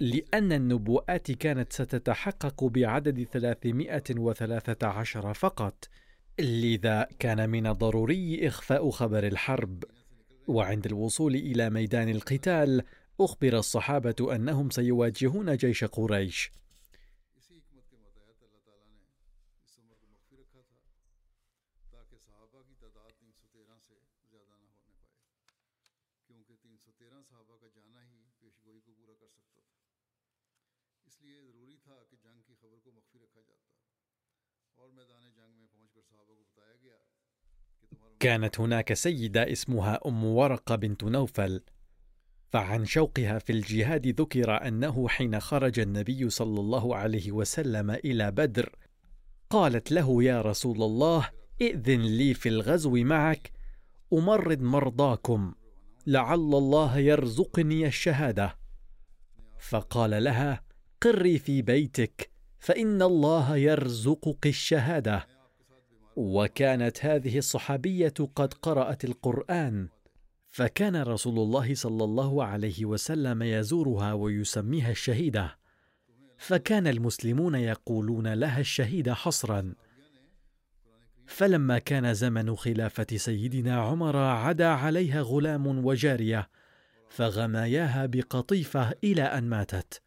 لأن 0.00 0.52
النبوءات 0.52 1.30
كانت 1.30 1.72
ستتحقق 1.72 2.64
بعدد 2.64 3.26
ثلاثمائة 3.32 4.04
وثلاثة 4.10 4.86
عشر 4.86 5.34
فقط. 5.34 5.88
لذا 6.40 7.08
كان 7.18 7.50
من 7.50 7.66
الضروري 7.66 8.48
إخفاء 8.48 8.90
خبر 8.90 9.26
الحرب. 9.26 9.84
وعند 10.48 10.86
الوصول 10.86 11.34
إلى 11.34 11.70
ميدان 11.70 12.08
القتال 12.08 12.82
أخبر 13.20 13.58
الصحابة 13.58 14.34
أنهم 14.34 14.70
سيواجهون 14.70 15.56
جيش 15.56 15.84
قريش. 15.84 16.52
كانت 38.20 38.60
هناك 38.60 38.92
سيدة 38.92 39.52
اسمها 39.52 40.00
أم 40.06 40.24
ورقة 40.24 40.76
بنت 40.76 41.04
نوفل. 41.04 41.62
فعن 42.50 42.84
شوقها 42.84 43.38
في 43.38 43.52
الجهاد 43.52 44.20
ذكر 44.20 44.68
أنه 44.68 45.08
حين 45.08 45.40
خرج 45.40 45.80
النبي 45.80 46.30
صلى 46.30 46.60
الله 46.60 46.96
عليه 46.96 47.32
وسلم 47.32 47.90
إلى 47.90 48.30
بدر 48.30 48.76
قالت 49.50 49.92
له 49.92 50.22
يا 50.22 50.42
رسول 50.42 50.82
الله 50.82 51.28
ائذن 51.62 52.00
لي 52.00 52.34
في 52.34 52.48
الغزو 52.48 52.90
معك 52.90 53.52
أمرض 54.12 54.60
مرضاكم 54.60 55.54
لعل 56.06 56.54
الله 56.54 56.98
يرزقني 56.98 57.86
الشهادة. 57.86 58.58
فقال 59.58 60.24
لها 60.24 60.62
قري 61.00 61.38
في 61.38 61.62
بيتك 61.62 62.30
فإن 62.58 63.02
الله 63.02 63.56
يرزقك 63.56 64.46
الشهادة. 64.46 65.26
وكانت 66.18 67.04
هذه 67.04 67.38
الصحابية 67.38 68.14
قد 68.34 68.54
قرأت 68.54 69.04
القرآن 69.04 69.88
فكان 70.48 71.02
رسول 71.02 71.38
الله 71.38 71.74
صلى 71.74 72.04
الله 72.04 72.44
عليه 72.44 72.84
وسلم 72.84 73.42
يزورها 73.42 74.12
ويسميها 74.12 74.90
الشهيدة 74.90 75.58
فكان 76.38 76.86
المسلمون 76.86 77.54
يقولون 77.54 78.34
لها 78.34 78.60
الشهيدة 78.60 79.14
حصرا. 79.14 79.74
فلما 81.26 81.78
كان 81.78 82.14
زمن 82.14 82.56
خلافة 82.56 83.06
سيدنا 83.16 83.80
عمر 83.80 84.16
عدا 84.16 84.66
عليها 84.66 85.20
غلام 85.20 85.84
وجارية 85.84 86.48
فغماياها 87.08 88.06
بقطيفة 88.06 88.94
إلى 89.04 89.22
أن 89.22 89.44
ماتت. 89.44 90.02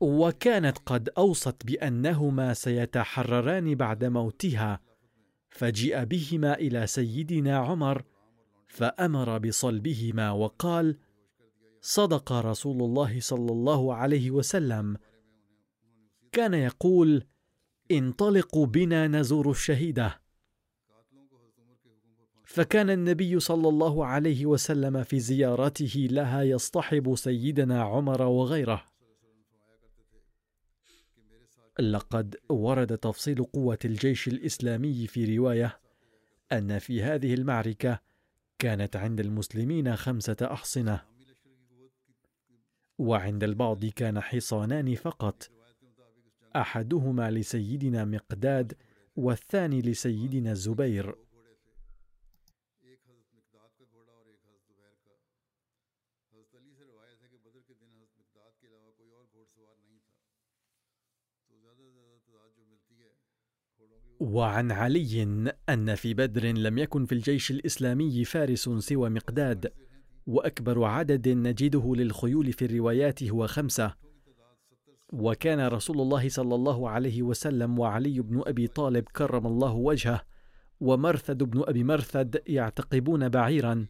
وكانت 0.00 0.78
قد 0.78 1.08
أوصت 1.18 1.66
بأنهما 1.66 2.54
سيتحرران 2.54 3.74
بعد 3.74 4.04
موتها 4.04 4.80
فجيء 5.50 6.04
بهما 6.04 6.54
إلى 6.54 6.86
سيدنا 6.86 7.56
عمر 7.56 8.02
فأمر 8.68 9.38
بصلبهما 9.38 10.30
وقال 10.30 10.98
صدق 11.80 12.32
رسول 12.32 12.82
الله 12.82 13.20
صلى 13.20 13.52
الله 13.52 13.94
عليه 13.94 14.30
وسلم. 14.30 14.96
كان 16.32 16.54
يقول 16.54 17.22
انطلقوا 17.90 18.66
بنا 18.66 19.08
نزور 19.08 19.50
الشهيدة. 19.50 20.20
فكان 22.44 22.90
النبي 22.90 23.40
صلى 23.40 23.68
الله 23.68 24.06
عليه 24.06 24.46
وسلم 24.46 25.02
في 25.02 25.20
زيارته 25.20 26.08
لها 26.10 26.42
يصطحب 26.42 27.14
سيدنا 27.14 27.82
عمر 27.82 28.22
وغيره. 28.22 28.89
لقد 31.78 32.36
ورد 32.48 32.98
تفصيل 32.98 33.44
قوة 33.44 33.78
الجيش 33.84 34.28
الإسلامي 34.28 35.06
في 35.06 35.38
رواية 35.38 35.80
أن 36.52 36.78
في 36.78 37.02
هذه 37.02 37.34
المعركة 37.34 38.00
كانت 38.58 38.96
عند 38.96 39.20
المسلمين 39.20 39.96
خمسة 39.96 40.36
أحصنة. 40.42 41.02
وعند 42.98 43.44
البعض 43.44 43.84
كان 43.84 44.20
حصانان 44.20 44.94
فقط. 44.94 45.50
أحدهما 46.56 47.30
لسيدنا 47.30 48.04
مقداد 48.04 48.72
والثاني 49.16 49.82
لسيدنا 49.82 50.52
الزبير 50.52 51.14
وعن 64.20 64.72
علي 64.72 65.22
أن 65.68 65.94
في 65.94 66.14
بدر 66.14 66.46
لم 66.46 66.78
يكن 66.78 67.04
في 67.04 67.12
الجيش 67.12 67.50
الإسلامي 67.50 68.24
فارس 68.24 68.68
سوى 68.68 69.10
مقداد 69.10 69.72
وأكبر 70.26 70.84
عدد 70.84 71.28
نجده 71.28 71.94
للخيول 71.96 72.52
في 72.52 72.64
الروايات 72.64 73.22
هو 73.22 73.46
خمسة. 73.46 73.94
وكان 75.12 75.66
رسول 75.66 76.00
الله 76.00 76.28
صلى 76.28 76.54
الله 76.54 76.90
عليه 76.90 77.22
وسلم 77.22 77.78
وعلي 77.78 78.20
بن 78.20 78.42
أبي 78.46 78.66
طالب 78.66 79.04
كرم 79.04 79.46
الله 79.46 79.72
وجهه 79.72 80.22
ومرثد 80.80 81.42
بن 81.42 81.62
أبي 81.66 81.84
مرثد 81.84 82.42
يعتقبون 82.46 83.28
بعيرا. 83.28 83.86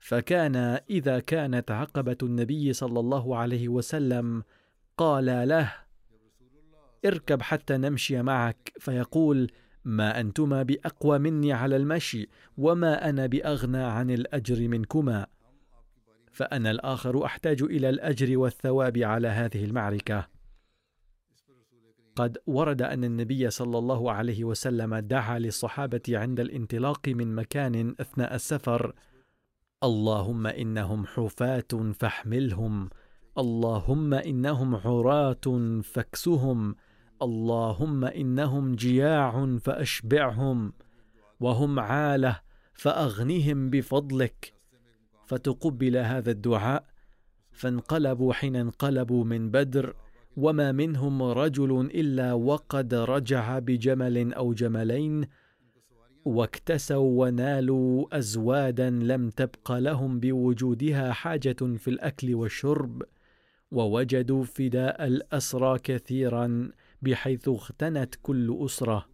فكان 0.00 0.56
إذا 0.90 1.18
كانت 1.18 1.70
عقبة 1.70 2.18
النبي 2.22 2.72
صلى 2.72 3.00
الله 3.00 3.36
عليه 3.36 3.68
وسلم 3.68 4.42
قال 4.96 5.48
له 5.48 5.85
اركب 7.04 7.42
حتى 7.42 7.76
نمشي 7.76 8.22
معك. 8.22 8.72
فيقول 8.78 9.50
ما 9.84 10.20
أنتما 10.20 10.62
بأقوى 10.62 11.18
مني 11.18 11.52
على 11.52 11.76
المشي 11.76 12.28
وما 12.58 13.08
أنا 13.08 13.26
بأغنى 13.26 13.82
عن 13.82 14.10
الأجر 14.10 14.68
منكما. 14.68 15.26
فأنا 16.32 16.70
الآخر 16.70 17.24
أحتاج 17.24 17.62
إلى 17.62 17.88
الأجر 17.88 18.38
والثواب 18.38 18.98
على 18.98 19.28
هذه 19.28 19.64
المعركة. 19.64 20.28
قد 22.16 22.38
ورد 22.46 22.82
أن 22.82 23.04
النبي 23.04 23.50
صلى 23.50 23.78
الله 23.78 24.12
عليه 24.12 24.44
وسلم 24.44 24.94
دعا 24.96 25.38
للصحابة 25.38 26.02
عند 26.08 26.40
الانطلاق 26.40 27.08
من 27.08 27.34
مكان 27.34 27.94
أثناء 28.00 28.34
السفر. 28.34 28.94
اللهم 29.84 30.46
إنهم 30.46 31.06
حفاة 31.06 31.92
فاحملهم 31.98 32.90
اللهم 33.38 34.14
إنهم 34.14 34.76
عراة 34.76 35.80
فاكسهم 35.82 36.74
اللهم 37.22 38.04
إنهم 38.04 38.74
جياع 38.74 39.56
فأشبعهم 39.56 40.72
وهم 41.40 41.80
عالة 41.80 42.40
فأغنهم 42.74 43.70
بفضلك. 43.70 44.52
فتقبل 45.26 45.96
هذا 45.96 46.30
الدعاء 46.30 46.84
فانقلبوا 47.52 48.32
حين 48.32 48.56
انقلبوا 48.56 49.24
من 49.24 49.50
بدر 49.50 49.94
وما 50.36 50.72
منهم 50.72 51.22
رجل 51.22 51.90
إلا 51.94 52.32
وقد 52.32 52.94
رجع 52.94 53.58
بجمل 53.58 54.34
أو 54.34 54.52
جملين 54.52 55.26
واكتسوا 56.24 57.24
ونالوا 57.24 58.18
أزوادا 58.18 58.90
لم 58.90 59.30
تبق 59.30 59.72
لهم 59.72 60.20
بوجودها 60.20 61.12
حاجة 61.12 61.76
في 61.76 61.88
الأكل 61.88 62.34
والشرب 62.34 63.02
ووجدوا 63.70 64.44
فداء 64.44 65.06
الأسرى 65.06 65.78
كثيرا. 65.78 66.70
بحيث 67.02 67.48
اغتنت 67.48 68.14
كل 68.22 68.58
أسرة. 68.64 69.08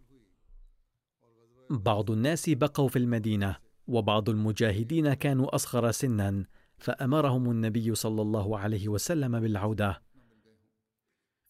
بعض 1.69 2.11
الناس 2.11 2.49
بقوا 2.49 2.87
في 2.87 2.99
المدينة 2.99 3.55
وبعض 3.87 4.29
المجاهدين 4.29 5.13
كانوا 5.13 5.55
أصغر 5.55 5.91
سنا 5.91 6.45
فأمرهم 6.77 7.51
النبي 7.51 7.95
صلى 7.95 8.21
الله 8.21 8.59
عليه 8.59 8.87
وسلم 8.87 9.39
بالعودة. 9.39 10.01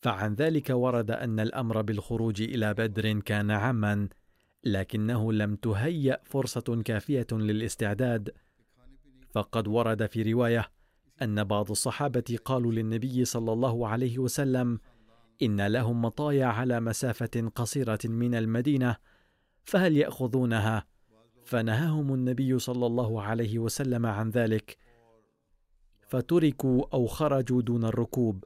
فعن 0.01 0.33
ذلك 0.33 0.69
ورد 0.69 1.11
أن 1.11 1.39
الأمر 1.39 1.81
بالخروج 1.81 2.41
إلى 2.41 2.73
بدر 2.73 3.19
كان 3.19 3.51
عاما 3.51 4.09
لكنه 4.63 5.33
لم 5.33 5.55
تهيأ 5.55 6.21
فرصة 6.23 6.81
كافية 6.85 7.27
للاستعداد، 7.31 8.33
فقد 9.31 9.67
ورد 9.67 10.05
في 10.05 10.33
رواية 10.33 10.71
أن 11.21 11.43
بعض 11.43 11.71
الصحابة 11.71 12.37
قالوا 12.45 12.71
للنبي 12.71 13.25
صلى 13.25 13.53
الله 13.53 13.87
عليه 13.87 14.19
وسلم: 14.19 14.79
إن 15.41 15.67
لهم 15.67 16.01
مطايا 16.01 16.45
على 16.45 16.79
مسافة 16.79 17.51
قصيرة 17.55 17.99
من 18.05 18.35
المدينة، 18.35 18.95
فهل 19.63 19.97
يأخذونها؟ 19.97 20.85
فنهاهم 21.43 22.13
النبي 22.13 22.59
صلى 22.59 22.85
الله 22.85 23.21
عليه 23.21 23.59
وسلم 23.59 24.05
عن 24.05 24.29
ذلك، 24.29 24.77
فتركوا 26.07 26.85
أو 26.93 27.07
خرجوا 27.07 27.61
دون 27.61 27.85
الركوب. 27.85 28.43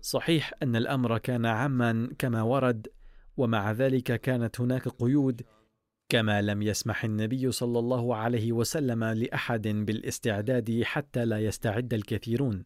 صحيح 0.00 0.52
أن 0.62 0.76
الأمر 0.76 1.18
كان 1.18 1.46
عاما 1.46 2.10
كما 2.18 2.42
ورد 2.42 2.88
ومع 3.36 3.72
ذلك 3.72 4.20
كانت 4.20 4.60
هناك 4.60 4.88
قيود 4.88 5.42
كما 6.08 6.42
لم 6.42 6.62
يسمح 6.62 7.04
النبي 7.04 7.52
صلى 7.52 7.78
الله 7.78 8.16
عليه 8.16 8.52
وسلم 8.52 9.04
لأحد 9.04 9.68
بالاستعداد 9.68 10.82
حتى 10.82 11.24
لا 11.24 11.38
يستعد 11.38 11.94
الكثيرون 11.94 12.64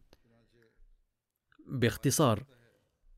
باختصار 1.67 2.43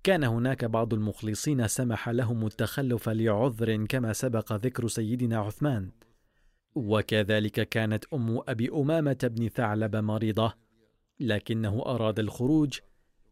كان 0.04 0.24
هناك 0.24 0.66
بعض 0.66 0.94
المخلصين 0.94 1.68
سمح 1.68 2.10
لهم 2.10 2.46
التخلف 2.46 3.10
لعذر 3.10 3.86
كما 3.86 4.14
سبق 4.14 4.54
ذكر 4.54 4.88
سيدنا 4.88 5.38
عثمان. 5.38 5.92
وكذلك 6.76 7.70
كانت 7.70 8.06
أم 8.14 8.42
أبي 8.48 8.70
أمامة 8.70 9.18
بن 9.24 9.48
ثعلب 9.48 9.96
مريضة 9.96 10.54
لكنه 11.20 11.84
أراد 11.86 12.20
الخروج 12.20 12.80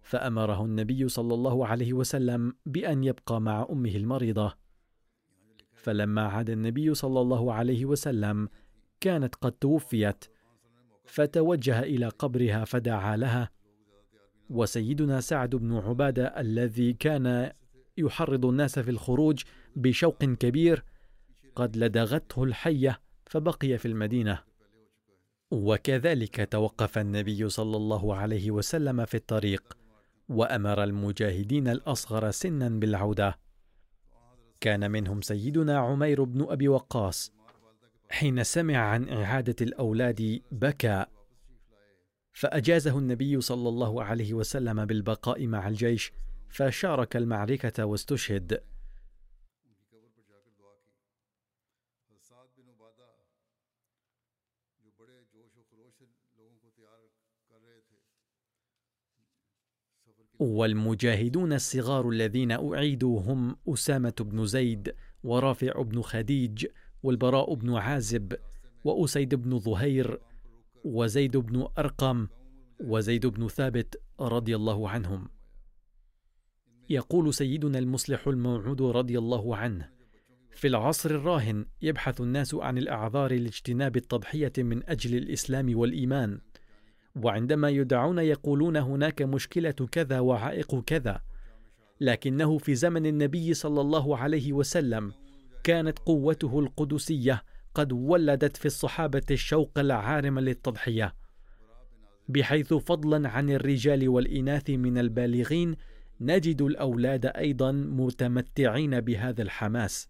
فأمره 0.02 0.66
النبي 0.66 1.08
صلى 1.08 1.34
الله 1.34 1.68
عليه 1.68 1.94
وسلم 1.94 2.54
بأن 2.66 3.04
يبقى 3.04 3.42
مع 3.42 3.68
أمه 3.70 3.96
المريضة. 3.96 4.54
فلما 5.74 6.22
عاد 6.28 6.50
النبي 6.50 6.94
صلى 6.94 7.22
الله 7.22 7.54
عليه 7.54 7.86
وسلم 7.86 8.50
كانت 9.00 9.36
قد 9.36 9.52
توفيت 9.52 10.26
فتوجه 11.06 11.80
إلى 11.80 12.08
قبرها 12.08 12.66
فدعا 12.66 13.18
لها 13.18 13.50
وسيدنا 14.54 15.22
سعد 15.22 15.56
بن 15.56 15.74
عبادة 15.78 16.40
الذي 16.40 16.94
كان 16.94 17.52
يحرض 17.98 18.46
الناس 18.46 18.80
في 18.80 18.92
الخروج 18.92 19.44
بشوق 19.76 20.24
كبير 20.24 20.84
قد 21.56 21.78
لدغته 21.78 22.44
الحية 22.44 23.00
فبقي 23.26 23.78
في 23.78 23.88
المدينة. 23.88 24.40
وكذلك 25.52 26.48
توقف 26.52 26.98
النبي 26.98 27.50
صلى 27.50 27.78
الله 27.78 28.16
عليه 28.16 28.52
وسلم 28.52 29.06
في 29.06 29.18
الطريق 29.18 29.78
وأمر 30.30 30.84
المجاهدين 30.84 31.68
الأصغر 31.68 32.32
سنا 32.32 32.70
بالعودة. 32.70 33.40
كان 34.62 34.92
منهم 34.92 35.22
سيدنا 35.22 35.78
عمير 35.78 36.24
بن 36.24 36.46
أبي 36.50 36.68
وقاص 36.68 37.32
حين 38.10 38.44
سمع 38.44 38.78
عن 38.78 39.10
إعادة 39.10 39.56
الأولاد 39.62 40.42
بكى. 40.52 41.06
فأجازه 42.34 42.98
النبي 42.98 43.42
صلى 43.42 43.70
الله 43.70 44.04
عليه 44.04 44.34
وسلم 44.34 44.86
بالبقاء 44.86 45.48
مع 45.48 45.68
الجيش 45.68 46.12
فشارك 46.50 47.16
المعركة 47.16 47.86
واستشهد. 47.86 48.64
والمجاهدون 60.40 61.54
الصغار 61.54 62.10
الذين 62.10 62.52
أعيدوا 62.52 63.22
هم 63.22 63.58
أسامة 63.68 64.14
بن 64.20 64.46
زيد 64.46 64.96
ورافع 65.24 65.82
بن 65.82 66.02
خديج 66.02 66.68
والبراء 67.04 67.54
بن 67.54 67.76
عازب 67.76 68.34
وأسيد 68.84 69.36
بن 69.36 69.60
ظهير 69.60 70.20
وزيد 70.84 71.38
بن 71.38 71.68
أرقم 71.78 72.28
وزيد 72.80 73.26
بن 73.26 73.48
ثابت 73.48 74.02
رضي 74.20 74.56
الله 74.56 74.90
عنهم. 74.90 75.30
يقول 76.90 77.34
سيدنا 77.34 77.80
المصلح 77.80 78.28
الموعود 78.28 78.82
رضي 78.82 79.18
الله 79.18 79.56
عنه 79.56 79.90
في 80.52 80.68
العصر 80.68 81.10
الراهن 81.12 81.66
يبحث 81.82 82.22
الناس 82.22 82.56
عن 82.56 82.78
الأعذار 82.78 83.34
لاجتناب 83.34 83.98
التضحية 83.98 84.54
من 84.58 84.90
أجل 84.90 85.18
الإسلام 85.18 85.78
والإيمان 85.78 86.40
وعندما 87.16 87.70
يدعون 87.70 88.20
يقولون 88.20 88.78
هناك 88.78 89.22
مشكلة 89.22 89.72
كذا 89.72 90.20
وعائق 90.20 90.80
كذا 90.80 91.22
لكنه 92.02 92.58
في 92.58 92.76
زمن 92.76 93.06
النبي 93.06 93.54
صلى 93.54 93.82
الله 93.82 94.18
عليه 94.18 94.54
وسلم 94.54 95.14
كانت 95.64 96.00
قوته 96.00 96.60
القدسية 96.60 97.44
قد 97.76 97.94
ولدت 97.94 98.58
في 98.58 98.66
الصحابة 98.66 99.24
الشوق 99.32 99.80
العارم 99.80 100.40
للتضحية 100.40 101.16
بحيث 102.30 102.74
فضلا 102.74 103.30
عن 103.30 103.50
الرجال 103.50 104.10
والإناث 104.10 104.70
من 104.70 104.98
البالغين 104.98 105.76
نجد 106.22 106.62
الأولاد 106.62 107.26
أيضا 107.26 107.72
متمتعين 107.72 109.02
بهذا 109.02 109.42
الحماس. 109.42 110.10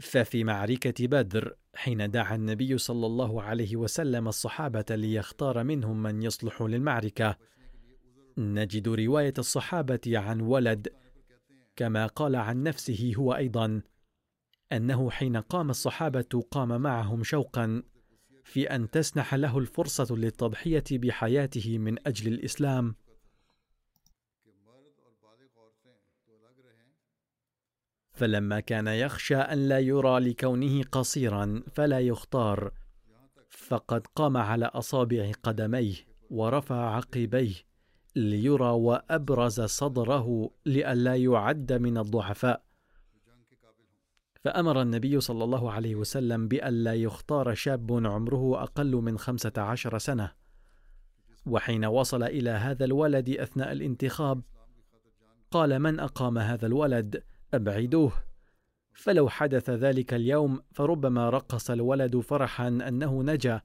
ففي 0.00 0.44
معركة 0.44 1.06
بدر 1.06 1.54
حين 1.74 2.10
دعا 2.10 2.34
النبي 2.34 2.78
صلى 2.78 3.06
الله 3.06 3.42
عليه 3.42 3.76
وسلم 3.76 4.28
الصحابة 4.28 4.84
ليختار 4.90 5.64
منهم 5.64 6.02
من 6.02 6.22
يصلح 6.22 6.62
للمعركة 6.62 7.36
نجد 8.38 8.88
رواية 8.88 9.34
الصحابة 9.38 10.00
عن 10.06 10.40
ولد 10.40 10.88
كما 11.76 12.06
قال 12.06 12.36
عن 12.36 12.62
نفسه 12.62 13.12
هو 13.16 13.34
أيضا 13.34 13.82
أنه 14.72 15.10
حين 15.10 15.36
قام 15.36 15.70
الصحابة 15.70 16.44
قام 16.50 16.80
معهم 16.80 17.22
شوقا 17.22 17.82
في 18.44 18.66
أن 18.66 18.90
تسنح 18.90 19.34
له 19.34 19.58
الفرصة 19.58 20.16
للتضحية 20.16 20.84
بحياته 20.92 21.78
من 21.78 22.06
أجل 22.08 22.32
الإسلام. 22.32 22.94
فلما 28.12 28.60
كان 28.60 28.86
يخشى 28.86 29.36
أن 29.36 29.68
لا 29.68 29.78
يرى 29.78 30.20
لكونه 30.20 30.82
قصيرا 30.82 31.62
فلا 31.72 32.00
يختار 32.00 32.72
فقد 33.50 34.06
قام 34.06 34.36
على 34.36 34.66
أصابع 34.66 35.32
قدميه 35.42 35.94
ورفع 36.30 36.96
عقبيه 36.96 37.54
ليرى 38.16 38.70
وأبرز 38.70 39.60
صدره 39.60 40.50
لئلا 40.66 41.16
يعد 41.16 41.72
من 41.72 41.98
الضعفاء. 41.98 42.69
فأمر 44.40 44.82
النبي 44.82 45.20
صلى 45.20 45.44
الله 45.44 45.72
عليه 45.72 45.94
وسلم 45.94 46.48
بألا 46.48 46.94
يختار 46.94 47.54
شاب 47.54 48.06
عمره 48.06 48.62
أقل 48.62 48.96
من 48.96 49.18
خمسة 49.18 49.52
عشر 49.56 49.98
سنة. 49.98 50.32
وحين 51.46 51.84
وصل 51.84 52.22
إلى 52.22 52.50
هذا 52.50 52.84
الولد 52.84 53.28
أثناء 53.28 53.72
الانتخاب 53.72 54.42
قال 55.50 55.78
من 55.78 56.00
أقام 56.00 56.38
هذا 56.38 56.66
الولد؟ 56.66 57.22
أبعدوه. 57.54 58.12
فلو 58.94 59.28
حدث 59.28 59.70
ذلك 59.70 60.14
اليوم 60.14 60.60
فربما 60.72 61.30
رقص 61.30 61.70
الولد 61.70 62.16
فرحا 62.16 62.68
أنه 62.68 63.22
نجا. 63.22 63.62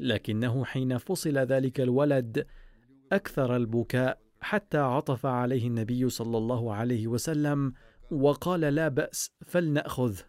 لكنه 0.00 0.64
حين 0.64 0.98
فصل 0.98 1.38
ذلك 1.38 1.80
الولد 1.80 2.46
أكثر 3.12 3.56
البكاء 3.56 4.18
حتى 4.40 4.78
عطف 4.78 5.26
عليه 5.26 5.66
النبي 5.66 6.08
صلى 6.08 6.38
الله 6.38 6.74
عليه 6.74 7.06
وسلم 7.06 7.72
وقال 8.12 8.60
لا 8.60 8.88
بأس 8.88 9.30
فلنأخذ. 9.46 10.20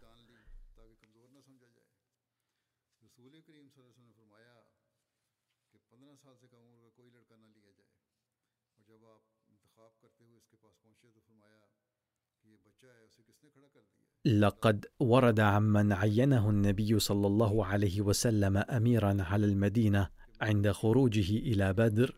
لقد 14.25 14.85
ورد 14.99 15.39
عمن 15.39 15.91
عينه 15.91 16.49
النبي 16.49 16.99
صلى 16.99 17.27
الله 17.27 17.65
عليه 17.65 18.01
وسلم 18.01 18.57
أميرا 18.57 19.23
على 19.23 19.45
المدينة 19.45 20.09
عند 20.41 20.71
خروجه 20.71 21.37
إلى 21.37 21.73
بدر 21.73 22.17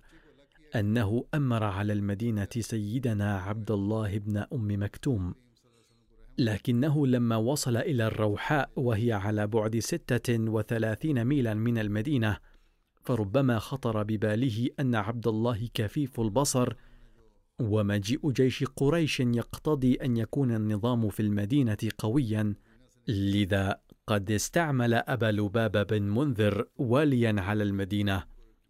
أنه 0.75 1.25
أمر 1.33 1.63
على 1.63 1.93
المدينة 1.93 2.49
سيدنا 2.59 3.37
عبد 3.39 3.71
الله 3.71 4.17
بن 4.17 4.37
أم 4.37 4.83
مكتوم. 4.83 5.44
لكنه 6.37 7.07
لما 7.07 7.35
وصل 7.35 7.77
إلى 7.77 8.07
الروحاء 8.07 8.69
وهي 8.75 9.13
على 9.13 9.47
بعد 9.47 9.79
ستة 9.79 10.51
وثلاثين 10.51 11.25
ميلا 11.25 11.53
من 11.53 11.77
المدينة 11.77 12.37
فربما 13.03 13.59
خطر 13.59 14.03
بباله 14.03 14.69
أن 14.79 14.95
عبد 14.95 15.27
الله 15.27 15.69
كفيف 15.73 16.19
البصر 16.19 16.73
ومجيء 17.61 18.31
جيش 18.31 18.63
قريش 18.63 19.19
يقتضي 19.19 19.95
أن 19.95 20.17
يكون 20.17 20.55
النظام 20.55 21.09
في 21.09 21.19
المدينة 21.19 21.77
قويا. 21.97 22.55
لذا 23.07 23.79
قد 24.07 24.31
استعمل 24.31 24.93
أبا 24.93 25.25
لباب 25.25 25.87
بن 25.87 26.01
منذر 26.01 26.65
واليا 26.77 27.35
على 27.37 27.63
المدينة 27.63 28.23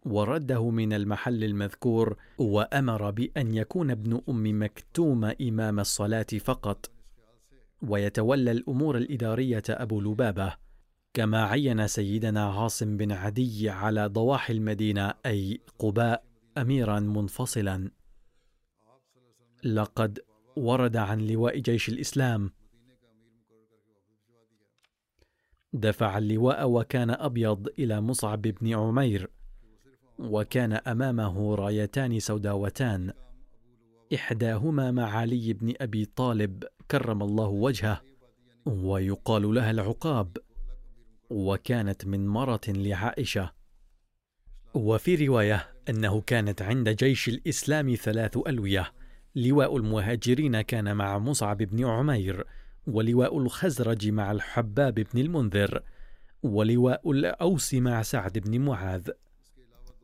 ورده 0.06 0.70
من 0.70 0.92
المحل 0.92 1.44
المذكور 1.44 2.16
وأمر 2.38 3.10
بأن 3.10 3.54
يكون 3.54 3.90
ابن 3.90 4.20
أم 4.28 4.62
مكتوم 4.62 5.24
إمام 5.24 5.80
الصلاة 5.80 6.26
فقط. 6.44 6.95
ويتولى 7.88 8.50
الأمور 8.50 8.96
الإدارية 8.96 9.62
أبو 9.68 10.00
لبابة 10.00 10.54
كما 11.14 11.44
عين 11.44 11.86
سيدنا 11.86 12.44
عاصم 12.44 12.96
بن 12.96 13.12
عدي 13.12 13.70
على 13.70 14.06
ضواحي 14.06 14.52
المدينة 14.52 15.14
أي 15.26 15.60
قباء 15.78 16.24
أميرا 16.58 17.00
منفصلا. 17.00 17.90
لقد 19.64 20.18
ورد 20.56 20.96
عن 20.96 21.26
لواء 21.26 21.58
جيش 21.58 21.88
الإسلام. 21.88 22.50
دفع 25.72 26.18
اللواء 26.18 26.68
وكان 26.68 27.10
أبيض 27.10 27.68
إلى 27.78 28.00
مصعب 28.00 28.42
بن 28.42 28.74
عمير 28.74 29.30
وكان 30.18 30.72
أمامه 30.72 31.54
رايتان 31.54 32.20
سوداوتان 32.20 33.12
إحداهما 34.14 34.90
مع 34.90 35.16
علي 35.16 35.52
بن 35.52 35.74
أبي 35.80 36.04
طالب. 36.04 36.64
كرم 36.90 37.22
الله 37.22 37.48
وجهه 37.48 38.02
ويقال 38.66 39.54
لها 39.54 39.70
العقاب 39.70 40.36
وكانت 41.30 42.06
من 42.06 42.26
مرة 42.26 42.60
لعائشة. 42.68 43.52
وفي 44.74 45.26
رواية 45.26 45.68
أنه 45.88 46.20
كانت 46.20 46.62
عند 46.62 46.88
جيش 46.88 47.28
الإسلام 47.28 47.94
ثلاث 47.94 48.38
ألوية. 48.46 48.92
لواء 49.34 49.76
المهاجرين 49.76 50.60
كان 50.60 50.96
مع 50.96 51.18
مصعب 51.18 51.56
بن 51.56 51.86
عمير 51.86 52.44
ولواء 52.86 53.38
الخزرج 53.38 54.08
مع 54.08 54.32
الحباب 54.32 54.94
بن 54.94 55.20
المنذر 55.20 55.82
ولواء 56.42 57.10
الأوس 57.10 57.74
مع 57.74 58.02
سعد 58.02 58.38
بن 58.38 58.60
معاذ. 58.60 59.10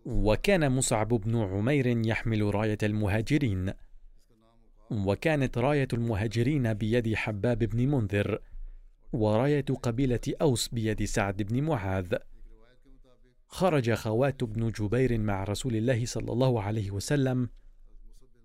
وكان 0.04 0.72
مصعب 0.72 1.08
بن 1.08 1.36
عمير 1.36 2.06
يحمل 2.06 2.54
راية 2.54 2.78
المهاجرين. 2.82 3.72
وكانت 4.92 5.58
راية 5.58 5.88
المهاجرين 5.92 6.74
بيد 6.74 7.14
حباب 7.14 7.58
بن 7.58 7.88
منذر 7.88 8.38
وراية 9.12 9.64
قبيلة 9.82 10.20
أوس 10.42 10.68
بيد 10.68 11.04
سعد 11.04 11.42
بن 11.42 11.62
معاذ. 11.62 12.14
خرج 13.46 13.94
خوات 13.94 14.44
بن 14.44 14.68
جبير 14.70 15.18
مع 15.18 15.44
رسول 15.44 15.76
الله 15.76 16.06
صلى 16.06 16.32
الله 16.32 16.62
عليه 16.62 16.90
وسلم 16.90 17.48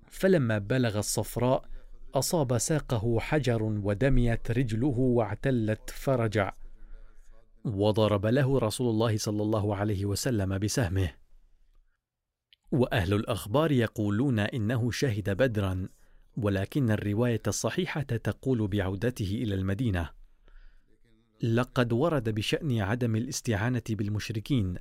فلما 0.10 0.58
بلغ 0.58 0.98
الصفراء 1.00 1.66
أصاب 2.14 2.58
ساقه 2.58 3.20
حجر 3.20 3.64
ودميت 3.64 4.52
رجله 4.52 4.98
واعتلت 5.00 5.90
فرجع 5.90 6.54
وضرب 7.66 8.26
له 8.26 8.60
رسول 8.60 8.90
الله 8.90 9.18
صلى 9.18 9.44
الله 9.44 9.76
عليه 9.76 10.06
وسلم 10.06 10.58
بسهمه. 10.58 11.14
وأهل 12.72 13.14
الأخبار 13.14 13.72
يقولون 13.72 14.40
إنه 14.40 14.92
شهد 14.92 15.30
بدرا. 15.30 15.90
ولكن 16.38 16.92
الرواية 16.92 17.42
الصحيحة 17.48 18.02
تقول 18.02 18.68
بعودته 18.68 19.40
إلى 19.44 19.56
المدينة. 19.56 20.10
لقد 21.44 21.94
ورد 21.94 22.30
بشأن 22.30 22.80
عدم 22.80 23.16
الاستعانة 23.16 23.84
بالمشركين. 23.90 24.78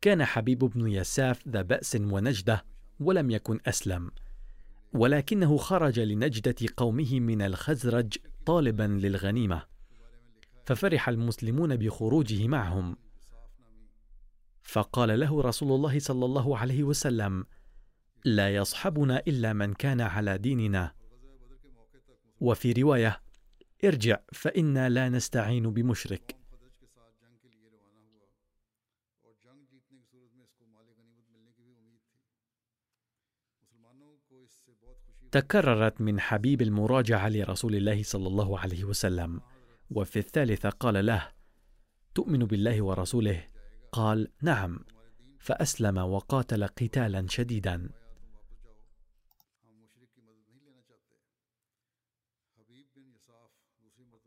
كان 0.00 0.24
حبيب 0.24 0.58
بن 0.58 0.88
يساف 0.88 1.48
ذا 1.48 1.62
بأس 1.62 1.96
ونجدة 2.00 2.64
ولم 3.00 3.30
يكن 3.30 3.60
أسلم. 3.66 4.10
ولكنه 4.94 5.56
خرج 5.56 6.00
لنجدة 6.00 6.68
قومه 6.76 7.20
من 7.20 7.42
الخزرج 7.42 8.16
طالبا 8.46 8.82
للغنيمة 8.82 9.62
ففرح 10.64 11.08
المسلمون 11.08 11.76
بخروجه 11.76 12.48
معهم. 12.48 12.96
فقال 14.62 15.20
له 15.20 15.42
رسول 15.42 15.72
الله 15.72 15.98
صلى 15.98 16.24
الله 16.24 16.58
عليه 16.58 16.82
وسلم 16.82 17.44
لا 18.24 18.54
يصحبنا 18.54 19.22
إلا 19.28 19.52
من 19.52 19.74
كان 19.74 20.00
على 20.00 20.38
ديننا. 20.38 20.92
وفي 22.40 22.72
رواية 22.72 23.22
ارجع 23.84 24.18
فإنا 24.32 24.88
لا 24.88 25.08
نستعين 25.08 25.72
بمشرك. 25.72 26.41
تكررت 35.32 36.00
من 36.00 36.20
حبيب 36.20 36.62
المراجعة 36.62 37.28
لرسول 37.28 37.74
الله 37.74 38.02
صلى 38.02 38.28
الله 38.28 38.58
عليه 38.58 38.84
وسلم. 38.84 39.40
وفي 39.90 40.18
الثالثة 40.18 40.70
قال 40.70 41.06
له 41.06 41.28
تؤمن 42.14 42.38
بالله 42.38 42.82
ورسوله؟ 42.82 43.46
قال 43.92 44.28
نعم. 44.42 44.84
فأسلم 45.38 45.98
وقاتل 45.98 46.66
قتالا 46.66 47.26
شديدا. 47.28 47.90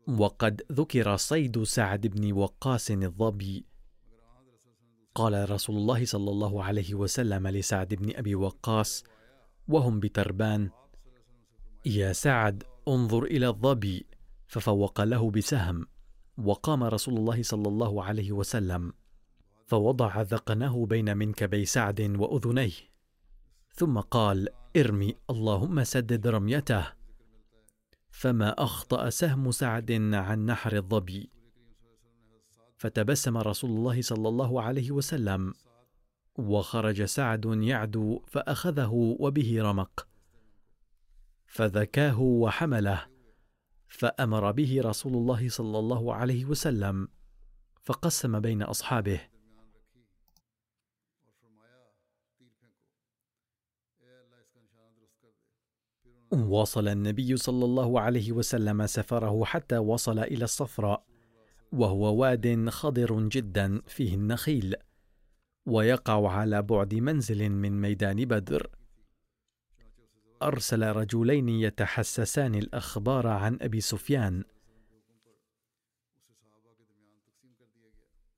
وقد 0.08 0.62
ذكر 0.72 1.16
صيد 1.16 1.62
سعد 1.62 2.06
بن 2.06 2.32
وقاص 2.32 2.90
الظبي 2.90 3.66
قال 5.14 5.50
رسول 5.50 5.76
الله 5.76 6.04
صلى 6.04 6.30
الله 6.30 6.64
عليه 6.64 6.94
وسلم 6.94 7.48
لسعد 7.48 7.94
بن 7.94 8.16
أبي 8.16 8.34
وقاص 8.34 9.04
وهم 9.68 10.00
بتربان. 10.00 10.70
يا 11.86 12.12
سعد 12.12 12.64
انظر 12.88 13.24
إلى 13.24 13.48
الظبي. 13.48 14.06
ففوق 14.46 15.00
له 15.00 15.30
بسهم. 15.30 15.86
وقام 16.38 16.84
رسول 16.84 17.16
الله 17.16 17.42
صلى 17.42 17.68
الله 17.68 18.04
عليه 18.04 18.32
وسلم. 18.32 18.92
فوضع 19.66 20.22
ذقنه 20.22 20.86
بين 20.86 21.16
منكبي 21.16 21.64
سعد 21.64 22.00
وأذنيه. 22.00 22.72
ثم 23.74 24.00
قال 24.00 24.48
ارمي 24.76 25.14
اللهم 25.30 25.84
سدد 25.84 26.26
رميته. 26.26 26.86
فما 28.10 28.54
أخطأ 28.58 29.10
سهم 29.10 29.50
سعد 29.50 29.92
عن 30.14 30.46
نحر 30.46 30.76
الظبي. 30.76 31.30
فتبسم 32.76 33.36
رسول 33.38 33.70
الله 33.70 34.02
صلى 34.02 34.28
الله 34.28 34.62
عليه 34.62 34.90
وسلم. 34.90 35.54
وخرج 36.38 37.04
سعد 37.04 37.44
يعدو 37.46 38.20
فأخذه 38.26 39.16
وبه 39.20 39.62
رمق. 39.62 40.08
فذكاه 41.46 42.20
وحمله 42.20 43.06
فأمر 43.88 44.52
به 44.52 44.80
رسول 44.84 45.14
الله 45.14 45.48
صلى 45.48 45.78
الله 45.78 46.14
عليه 46.14 46.44
وسلم 46.44 47.08
فقسم 47.82 48.40
بين 48.40 48.62
أصحابه. 48.62 49.20
واصل 56.32 56.88
النبي 56.88 57.36
صلى 57.36 57.64
الله 57.64 58.00
عليه 58.00 58.32
وسلم 58.32 58.86
سفره 58.86 59.44
حتى 59.44 59.78
وصل 59.78 60.18
إلى 60.18 60.44
الصفراء 60.44 61.06
وهو 61.72 62.16
واد 62.16 62.68
خضر 62.68 63.28
جدا 63.28 63.80
فيه 63.86 64.14
النخيل. 64.14 64.74
ويقع 65.66 66.30
على 66.30 66.62
بعد 66.62 66.94
منزل 66.94 67.50
من 67.50 67.80
ميدان 67.80 68.24
بدر. 68.24 68.70
أرسل 70.42 70.82
رجلين 70.82 71.48
يتحسسان 71.48 72.54
الأخبار 72.54 73.26
عن 73.26 73.58
أبي 73.60 73.80
سفيان. 73.80 74.44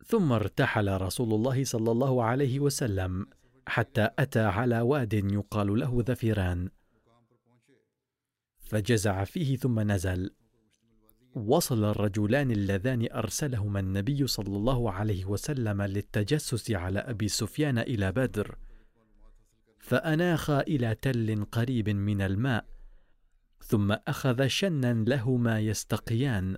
ثم 0.04 0.32
ارتحل 0.32 1.00
رسول 1.00 1.34
الله 1.34 1.64
صلى 1.64 1.90
الله 1.90 2.24
عليه 2.24 2.60
وسلم 2.60 3.26
حتى 3.66 4.08
أتى 4.18 4.40
على 4.40 4.80
واد 4.80 5.14
يقال 5.14 5.78
له 5.80 6.04
ذفيران. 6.06 6.70
فجزع 8.58 9.24
فيه 9.24 9.56
ثم 9.56 9.80
نزل. 9.80 10.37
وصل 11.46 11.84
الرجلان 11.84 12.50
اللذان 12.50 13.08
أرسلهما 13.12 13.80
النبي 13.80 14.26
صلى 14.26 14.56
الله 14.56 14.92
عليه 14.92 15.24
وسلم 15.24 15.82
للتجسس 15.82 16.70
على 16.70 16.98
أبي 16.98 17.28
سفيان 17.28 17.78
إلى 17.78 18.12
بدر. 18.12 18.58
فأناخا 19.78 20.60
إلى 20.60 20.94
تل 20.94 21.44
قريب 21.44 21.88
من 21.88 22.20
الماء 22.20 22.66
ثم 23.64 23.92
أخذ 23.92 24.46
شنا 24.46 25.04
لهما 25.08 25.60
يستقيان. 25.60 26.56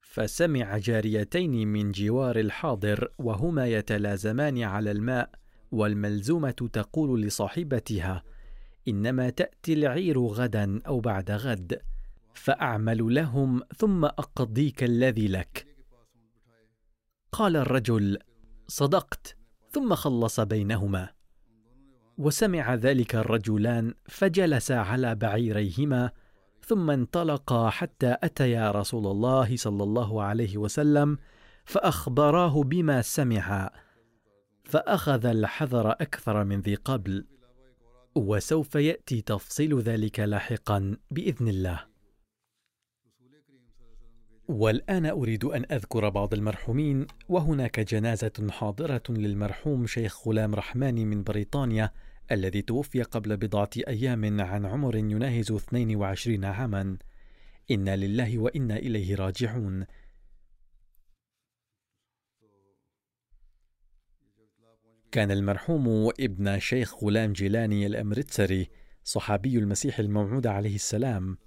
فسمع 0.00 0.78
جاريتين 0.78 1.68
من 1.68 1.92
جوار 1.92 2.40
الحاضر 2.40 3.08
وهما 3.18 3.66
يتلازمان 3.66 4.62
على 4.62 4.90
الماء 4.90 5.30
والملزومة 5.72 6.68
تقول 6.72 7.22
لصاحبتها 7.22 8.22
إنما 8.88 9.30
تأتي 9.30 9.72
العير 9.72 10.20
غدا 10.20 10.80
أو 10.86 11.00
بعد 11.00 11.30
غد 11.30 11.80
فأعمل 12.34 13.14
لهم 13.14 13.62
ثم 13.76 14.04
أقضيك 14.04 14.84
الذي 14.84 15.28
لك. 15.28 15.66
قال 17.32 17.56
الرجل 17.56 18.18
صدقت 18.68 19.36
ثم 19.70 19.94
خلص 19.94 20.40
بينهما. 20.40 21.08
وسمع 22.18 22.74
ذلك 22.74 23.14
الرجلان 23.14 23.94
فجلسا 24.08 24.72
على 24.72 25.14
بعيريهما 25.14 26.10
ثم 26.66 26.90
انطلقا 26.90 27.70
حتى 27.70 28.16
أتيا 28.22 28.70
رسول 28.70 29.06
الله 29.06 29.56
صلى 29.56 29.82
الله 29.82 30.22
عليه 30.22 30.56
وسلم 30.56 31.18
فأخبراه 31.64 32.62
بما 32.62 33.02
سمعا 33.02 33.70
فأخذ 34.66 35.26
الحذر 35.26 35.90
أكثر 35.90 36.44
من 36.44 36.60
ذي 36.60 36.74
قبل 36.74 37.26
وسوف 38.14 38.74
يأتي 38.74 39.20
تفصيل 39.20 39.80
ذلك 39.80 40.20
لاحقا 40.20 40.96
بإذن 41.10 41.48
الله. 41.48 41.84
والآن 44.48 45.06
أريد 45.06 45.44
أن 45.44 45.64
أذكر 45.70 46.08
بعض 46.08 46.34
المرحومين 46.34 47.06
وهناك 47.28 47.80
جنازة 47.80 48.48
حاضرة 48.50 49.02
للمرحوم 49.08 49.86
شيخ 49.86 50.28
غلام 50.28 50.54
رحماني 50.54 51.04
من 51.04 51.22
بريطانيا 51.22 51.90
الذي 52.32 52.62
توفي 52.62 53.02
قبل 53.02 53.36
بضعة 53.36 53.70
أيام 53.88 54.40
عن 54.40 54.66
عمر 54.66 54.96
يناهز 54.96 55.52
22 55.52 56.44
عاما. 56.44 56.96
إنا 57.70 57.96
لله 57.96 58.38
وإنا 58.38 58.76
إليه 58.76 59.14
راجعون. 59.14 59.86
كان 65.16 65.30
المرحوم 65.30 66.10
ابن 66.20 66.58
شيخ 66.58 67.04
غلام 67.04 67.32
جيلاني 67.32 67.86
الأمرتسري 67.86 68.70
صحابي 69.04 69.58
المسيح 69.58 69.98
الموعود 69.98 70.46
عليه 70.46 70.74
السلام 70.74 71.38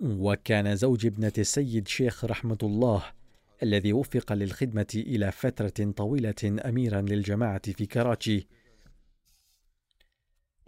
وكان 0.00 0.76
زوج 0.76 1.06
ابنة 1.06 1.32
السيد 1.38 1.88
شيخ 1.88 2.24
رحمة 2.24 2.58
الله 2.62 3.04
الذي 3.62 3.92
وفق 3.92 4.32
للخدمة 4.32 4.86
إلى 4.94 5.32
فترة 5.32 5.92
طويلة 5.96 6.34
أميرا 6.44 7.00
للجماعة 7.00 7.72
في 7.72 7.86
كراتشي. 7.86 8.46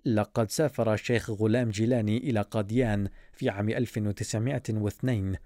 لقد 0.04 0.50
سافر 0.50 0.94
الشيخ 0.94 1.30
غلام 1.30 1.70
جيلاني 1.70 2.16
إلى 2.16 2.40
قاديان 2.40 3.08
في 3.32 3.48
عام 3.48 3.68
1902 3.68 5.36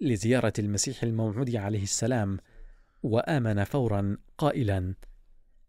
لزيارة 0.00 0.52
المسيح 0.58 1.02
الموعود 1.02 1.56
عليه 1.56 1.82
السلام، 1.82 2.38
وآمن 3.02 3.64
فورا 3.64 4.16
قائلا: 4.38 4.94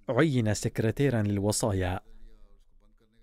عين 0.09 0.55
سكرتيرا 0.55 1.23
للوصايا 1.23 2.01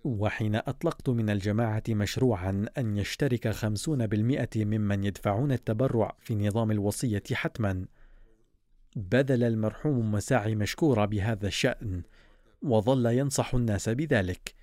وحين 0.04 0.56
أطلقت 0.56 1.10
من 1.10 1.30
الجماعة 1.30 1.84
مشروعا 1.90 2.66
أن 2.78 2.98
يشترك 2.98 3.48
خمسون 3.48 4.08
بالمئة 4.08 4.66
ممن 4.66 5.04
يدفعون 5.04 5.52
التبرع 5.52 6.16
في 6.20 6.36
نظام 6.36 6.72
الوصية 6.72 7.24
حتما. 7.34 7.86
بذل 8.96 9.44
المرحوم 9.44 10.12
مساعي 10.12 10.56
مشكورة 10.56 11.06
بهذا 11.06 11.48
الشأن 11.48 12.04
وظل 12.62 13.06
ينصح 13.06 13.56
الناس 13.56 13.90
بذلك. 13.90 14.56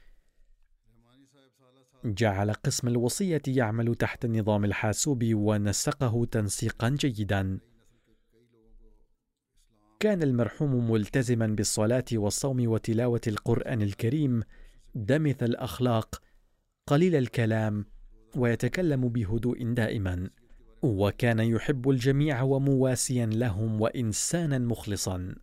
جعل 2.05 2.53
قسم 2.53 2.89
الوصية 2.89 3.43
يعمل 3.47 3.95
تحت 3.95 4.25
النظام 4.25 4.65
الحاسوب 4.65 5.25
ونسقه 5.25 6.25
تنسيقا 6.25 6.89
جيدا. 6.89 7.68
كان 10.01 10.23
المرحوم 10.23 10.91
ملتزما 10.91 11.47
بالصلاة 11.47 12.05
والصوم 12.13 12.69
وتلاوة 12.69 13.21
القرآن 13.27 13.83
الكريم 13.83 14.43
دمث 14.95 15.43
الأخلاق 15.43 16.23
قليل 16.87 17.15
الكلام 17.17 17.85
ويتكلم 18.37 19.09
بهدوء 19.09 19.73
دائما 19.73 20.31
وكان 20.83 21.39
يحب 21.39 21.91
الجميع 21.91 22.43
ومواسيا 22.43 23.27
لهم 23.27 23.81
وإنسانا 23.81 24.59
مخلصا 24.59 25.35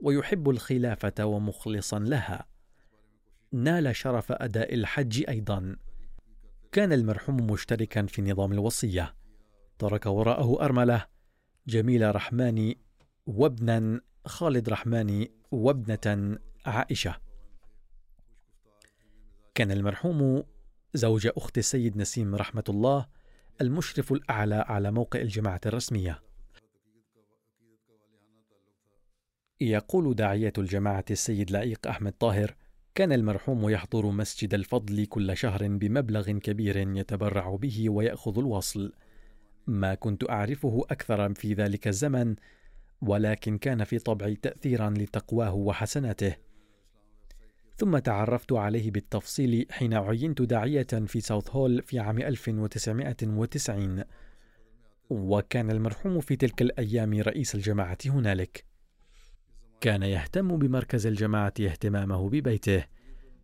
ويحب 0.00 0.50
الخلافة 0.50 1.24
ومخلصا 1.24 1.98
لها. 1.98 2.46
نال 3.52 3.96
شرف 3.96 4.32
أداء 4.32 4.74
الحج 4.74 5.24
أيضا. 5.28 5.76
كان 6.72 6.92
المرحوم 6.92 7.36
مشتركا 7.36 8.06
في 8.06 8.22
نظام 8.22 8.52
الوصية. 8.52 9.14
ترك 9.78 10.06
وراءه 10.06 10.64
أرملة 10.64 11.06
جميلة 11.66 12.10
رحماني 12.10 12.78
وابنا 13.26 14.00
خالد 14.26 14.68
رحماني 14.68 15.30
وابنة 15.50 16.38
عائشة. 16.66 17.16
كان 19.54 19.70
المرحوم 19.70 20.42
زوج 20.94 21.28
أخت 21.36 21.58
السيد 21.58 21.96
نسيم 21.96 22.34
رحمة 22.34 22.64
الله 22.68 23.06
المشرف 23.60 24.12
الأعلى 24.12 24.54
على 24.54 24.90
موقع 24.90 25.20
الجماعة 25.20 25.60
الرسمية. 25.66 26.22
يقول 29.60 30.14
داعية 30.14 30.52
الجماعة 30.58 31.04
السيد 31.10 31.50
لائق 31.50 31.86
أحمد 31.86 32.12
طاهر 32.12 32.56
كان 32.94 33.12
المرحوم 33.12 33.68
يحضر 33.68 34.06
مسجد 34.10 34.54
الفضل 34.54 35.06
كل 35.06 35.36
شهر 35.36 35.68
بمبلغ 35.68 36.30
كبير 36.30 36.76
يتبرع 36.76 37.56
به 37.56 37.90
ويأخذ 37.90 38.38
الوصل. 38.38 38.92
ما 39.66 39.94
كنت 39.94 40.30
أعرفه 40.30 40.86
أكثر 40.90 41.34
في 41.34 41.54
ذلك 41.54 41.88
الزمن 41.88 42.36
ولكن 43.08 43.58
كان 43.58 43.84
في 43.84 43.98
طبعي 43.98 44.34
تأثيرا 44.34 44.90
لتقواه 44.90 45.54
وحسناته. 45.54 46.36
ثم 47.76 47.98
تعرفت 47.98 48.52
عليه 48.52 48.90
بالتفصيل 48.90 49.66
حين 49.70 49.94
عينت 49.94 50.42
داعية 50.42 50.86
في 51.06 51.20
ساوث 51.20 51.50
هول 51.50 51.82
في 51.82 51.98
عام 51.98 52.18
1990 52.18 54.04
وكان 55.10 55.70
المرحوم 55.70 56.20
في 56.20 56.36
تلك 56.36 56.62
الأيام 56.62 57.14
رئيس 57.14 57.54
الجماعة 57.54 57.98
هنالك. 58.06 58.64
كان 59.80 60.02
يهتم 60.02 60.56
بمركز 60.56 61.06
الجماعة 61.06 61.54
اهتمامه 61.60 62.28
ببيته. 62.28 62.84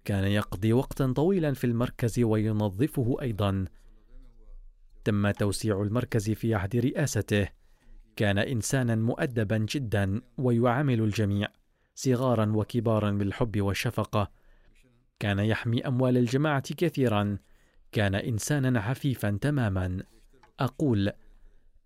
كان 0.04 0.24
يقضي 0.24 0.72
وقتا 0.72 1.12
طويلا 1.12 1.54
في 1.54 1.64
المركز 1.64 2.20
وينظفه 2.20 3.16
أيضا. 3.22 3.64
تم 5.04 5.30
توسيع 5.30 5.82
المركز 5.82 6.30
في 6.30 6.54
عهد 6.54 6.76
رئاسته. 6.76 7.59
كان 8.16 8.38
إنسانا 8.38 8.94
مؤدبا 8.94 9.58
جدا 9.58 10.20
ويعامل 10.38 11.00
الجميع 11.00 11.48
صغارا 11.94 12.52
وكبارا 12.54 13.10
بالحب 13.10 13.60
والشفقة. 13.60 14.30
كان 15.18 15.38
يحمي 15.38 15.86
أموال 15.86 16.16
الجماعة 16.16 16.74
كثيرا. 16.74 17.38
كان 17.92 18.14
إنسانا 18.14 18.80
عفيفا 18.80 19.38
تماما. 19.40 20.02
أقول 20.60 21.12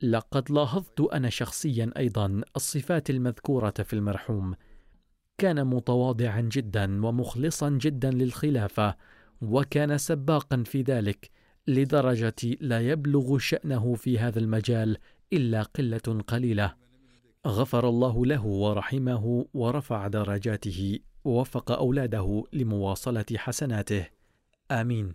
لقد 0.02 0.50
لاحظت 0.50 1.00
أنا 1.00 1.30
شخصيا 1.30 1.90
أيضا 1.96 2.40
الصفات 2.56 3.10
المذكورة 3.10 3.70
في 3.70 3.92
المرحوم. 3.92 4.54
كان 5.38 5.66
متواضعا 5.66 6.40
جدا 6.40 7.06
ومخلصا 7.06 7.70
جدا 7.70 8.10
للخلافة 8.10 8.96
وكان 9.42 9.98
سباقا 9.98 10.62
في 10.66 10.82
ذلك 10.82 11.30
لدرجة 11.66 12.56
لا 12.60 12.80
يبلغ 12.80 13.38
شأنه 13.38 13.94
في 13.94 14.18
هذا 14.18 14.38
المجال 14.38 14.96
إلا 15.32 15.62
قلة 15.62 16.22
قليلة. 16.26 16.74
غفر 17.46 17.88
الله 17.88 18.26
له 18.26 18.46
ورحمه 18.46 19.46
ورفع 19.54 20.06
درجاته 20.06 20.98
ووفق 21.24 21.72
أولاده 21.72 22.44
لمواصلة 22.52 23.24
حسناته. 23.36 24.06
آمين. 24.70 25.14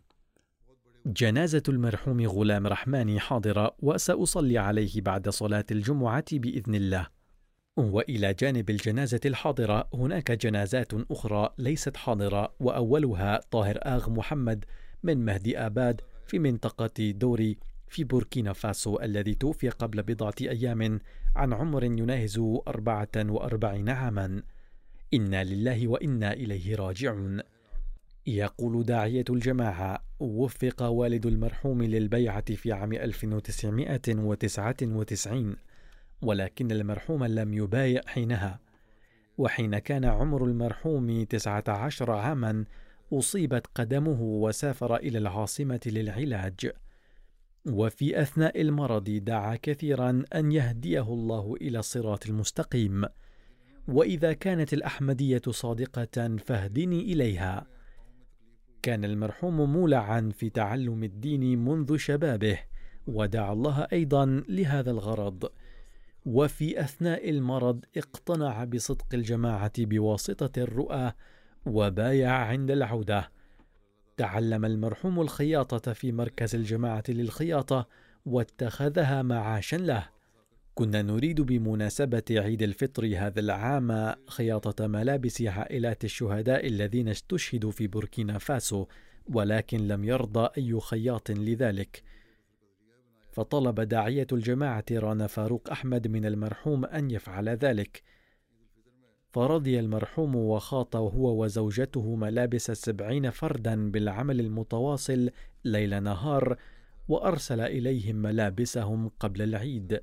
جنازة 1.05 1.63
المرحوم 1.69 2.27
غلام 2.27 2.67
رحماني 2.67 3.19
حاضرة 3.19 3.75
وسأصلي 3.79 4.57
عليه 4.57 5.01
بعد 5.01 5.29
صلاة 5.29 5.65
الجمعة 5.71 6.25
بإذن 6.31 6.75
الله. 6.75 7.07
وإلى 7.77 8.33
جانب 8.33 8.69
الجنازة 8.69 9.19
الحاضرة 9.25 9.89
هناك 9.93 10.31
جنازات 10.31 10.93
أخرى 11.11 11.49
ليست 11.57 11.97
حاضرة 11.97 12.53
وأولها 12.59 13.41
طاهر 13.51 13.79
آغ 13.83 14.09
محمد 14.09 14.65
من 15.03 15.25
مهدي 15.25 15.57
آباد 15.57 16.01
في 16.27 16.39
منطقة 16.39 17.11
دوري 17.11 17.57
في 17.89 18.03
بوركينا 18.03 18.53
فاسو 18.53 18.99
الذي 18.99 19.35
توفي 19.35 19.69
قبل 19.69 20.03
بضعة 20.03 20.33
أيام 20.41 20.99
عن 21.35 21.53
عمر 21.53 21.83
يناهز 21.83 22.37
44 22.67 23.89
عاما. 23.89 24.43
إنا 25.13 25.43
لله 25.43 25.87
وإنا 25.87 26.33
إليه 26.33 26.75
راجعون. 26.75 27.41
يقول 28.27 28.83
داعية 28.83 29.25
الجماعة 29.29 30.03
وفق 30.19 30.83
والد 30.83 31.25
المرحوم 31.25 31.83
للبيعة 31.83 32.55
في 32.55 32.71
عام 32.71 32.93
1999 32.93 35.55
ولكن 36.21 36.71
المرحوم 36.71 37.23
لم 37.23 37.53
يبايع 37.53 38.01
حينها 38.05 38.59
وحين 39.37 39.79
كان 39.79 40.05
عمر 40.05 40.45
المرحوم 40.45 41.23
19 41.23 42.11
عاما 42.11 42.65
أصيبت 43.13 43.67
قدمه 43.75 44.21
وسافر 44.21 44.95
إلى 44.95 45.17
العاصمة 45.17 45.79
للعلاج 45.85 46.71
وفي 47.65 48.21
أثناء 48.21 48.61
المرض 48.61 49.03
دعا 49.03 49.55
كثيرا 49.55 50.23
أن 50.35 50.51
يهديه 50.51 51.13
الله 51.13 51.55
إلى 51.61 51.79
الصراط 51.79 52.27
المستقيم. 52.27 53.05
وإذا 53.87 54.33
كانت 54.33 54.73
الأحمدية 54.73 55.41
صادقة 55.49 56.37
فاهدني 56.37 57.01
إليها. 57.01 57.67
كان 58.81 59.05
المرحوم 59.05 59.73
مولعا 59.73 60.31
في 60.33 60.49
تعلم 60.49 61.03
الدين 61.03 61.65
منذ 61.65 61.97
شبابه 61.97 62.59
ودعا 63.07 63.53
الله 63.53 63.87
أيضا 63.93 64.43
لهذا 64.49 64.91
الغرض. 64.91 65.51
وفي 66.25 66.81
أثناء 66.81 67.29
المرض 67.29 67.85
اقتنع 67.97 68.63
بصدق 68.63 69.07
الجماعة 69.13 69.73
بواسطة 69.77 70.63
الرؤى 70.63 71.11
وبايع 71.65 72.31
عند 72.31 72.71
العودة. 72.71 73.38
تعلم 74.19 74.65
المرحوم 74.65 75.21
الخياطة 75.21 75.93
في 75.93 76.11
مركز 76.11 76.55
الجماعة 76.55 77.03
للخياطة 77.09 77.87
واتخذها 78.25 79.21
معاشا 79.21 79.75
له. 79.75 80.09
كنا 80.75 81.01
نريد 81.01 81.41
بمناسبة 81.41 82.23
عيد 82.31 82.61
الفطر 82.61 83.13
هذا 83.17 83.39
العام 83.39 84.15
خياطة 84.27 84.87
ملابس 84.87 85.41
عائلات 85.41 86.05
الشهداء 86.05 86.67
الذين 86.67 87.09
استشهدوا 87.09 87.71
في 87.71 87.87
بوركينا 87.87 88.37
فاسو 88.37 88.85
ولكن 89.33 89.87
لم 89.87 90.03
يرضى 90.03 90.49
أي 90.57 90.79
خياط 90.79 91.31
لذلك. 91.31 92.03
فطلب 93.31 93.81
داعية 93.81 94.27
الجماعة 94.31 94.85
رانا 94.91 95.27
فاروق 95.27 95.71
أحمد 95.71 96.07
من 96.07 96.25
المرحوم 96.25 96.85
أن 96.85 97.11
يفعل 97.11 97.49
ذلك. 97.49 98.03
فرضي 99.31 99.79
المرحوم 99.79 100.35
وخاط 100.35 100.95
هو 100.95 101.43
وزوجته 101.43 102.15
ملابس 102.15 102.69
السبعين 102.69 103.29
فردا 103.29 103.91
بالعمل 103.91 104.39
المتواصل 104.39 105.29
ليل 105.65 106.03
نهار 106.03 106.57
وأرسل 107.07 107.61
إليهم 107.61 108.15
ملابسهم 108.15 109.11
قبل 109.19 109.41
العيد. 109.41 110.01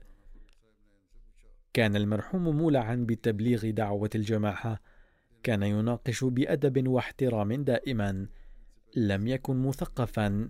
كان 1.72 1.96
المرحوم 1.96 2.56
مولعا 2.56 3.06
بتبليغ 3.08 3.70
دعوة 3.70 4.10
الجماعة. 4.14 4.80
كان 5.42 5.62
يناقش 5.62 6.24
بأدب 6.24 6.88
واحترام 6.88 7.52
دائما. 7.52 8.26
لم 8.96 9.26
يكن 9.26 9.56
مثقفا 9.56 10.48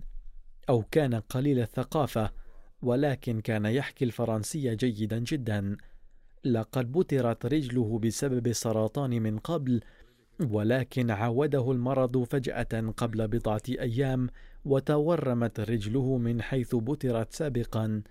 أو 0.69 0.83
كان 0.91 1.15
قليل 1.15 1.59
الثقافة 1.59 2.31
ولكن 2.81 3.41
كان 3.41 3.65
يحكي 3.65 4.05
الفرنسية 4.05 4.73
جيدا 4.73 5.19
جدا. 5.19 5.77
لقد 6.45 6.91
بترت 6.91 7.45
رجله 7.45 7.99
بسبب 7.99 8.51
سرطان 8.51 9.21
من 9.21 9.39
قبل 9.39 9.81
ولكن 10.39 11.11
عاوده 11.11 11.71
المرض 11.71 12.23
فجأة 12.23 12.93
قبل 12.97 13.27
بضعة 13.27 13.61
أيام 13.69 14.29
وتورمت 14.65 15.59
رجله 15.59 16.17
من 16.17 16.41
حيث 16.41 16.75
بترت 16.75 17.33
سابقا. 17.33 18.01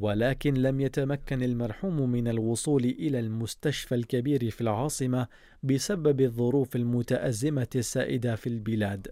ولكن 0.00 0.54
لم 0.54 0.80
يتمكن 0.80 1.42
المرحوم 1.42 2.10
من 2.10 2.28
الوصول 2.28 2.84
إلى 2.84 3.20
المستشفى 3.20 3.94
الكبير 3.94 4.50
في 4.50 4.60
العاصمة 4.60 5.26
بسبب 5.62 6.20
الظروف 6.20 6.76
المتأزمة 6.76 7.68
السائدة 7.76 8.36
في 8.36 8.46
البلاد 8.46 9.08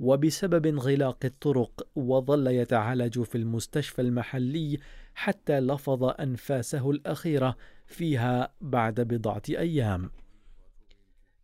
وبسبب 0.00 0.66
انغلاق 0.66 1.24
الطرق 1.24 1.88
وظل 1.96 2.46
يتعالج 2.46 3.22
في 3.22 3.38
المستشفى 3.38 4.02
المحلي 4.02 4.78
حتى 5.16 5.60
لفظ 5.60 6.04
أنفاسه 6.04 6.90
الأخيرة 6.90 7.56
فيها 7.86 8.54
بعد 8.60 9.00
بضعة 9.00 9.42
أيام. 9.48 10.10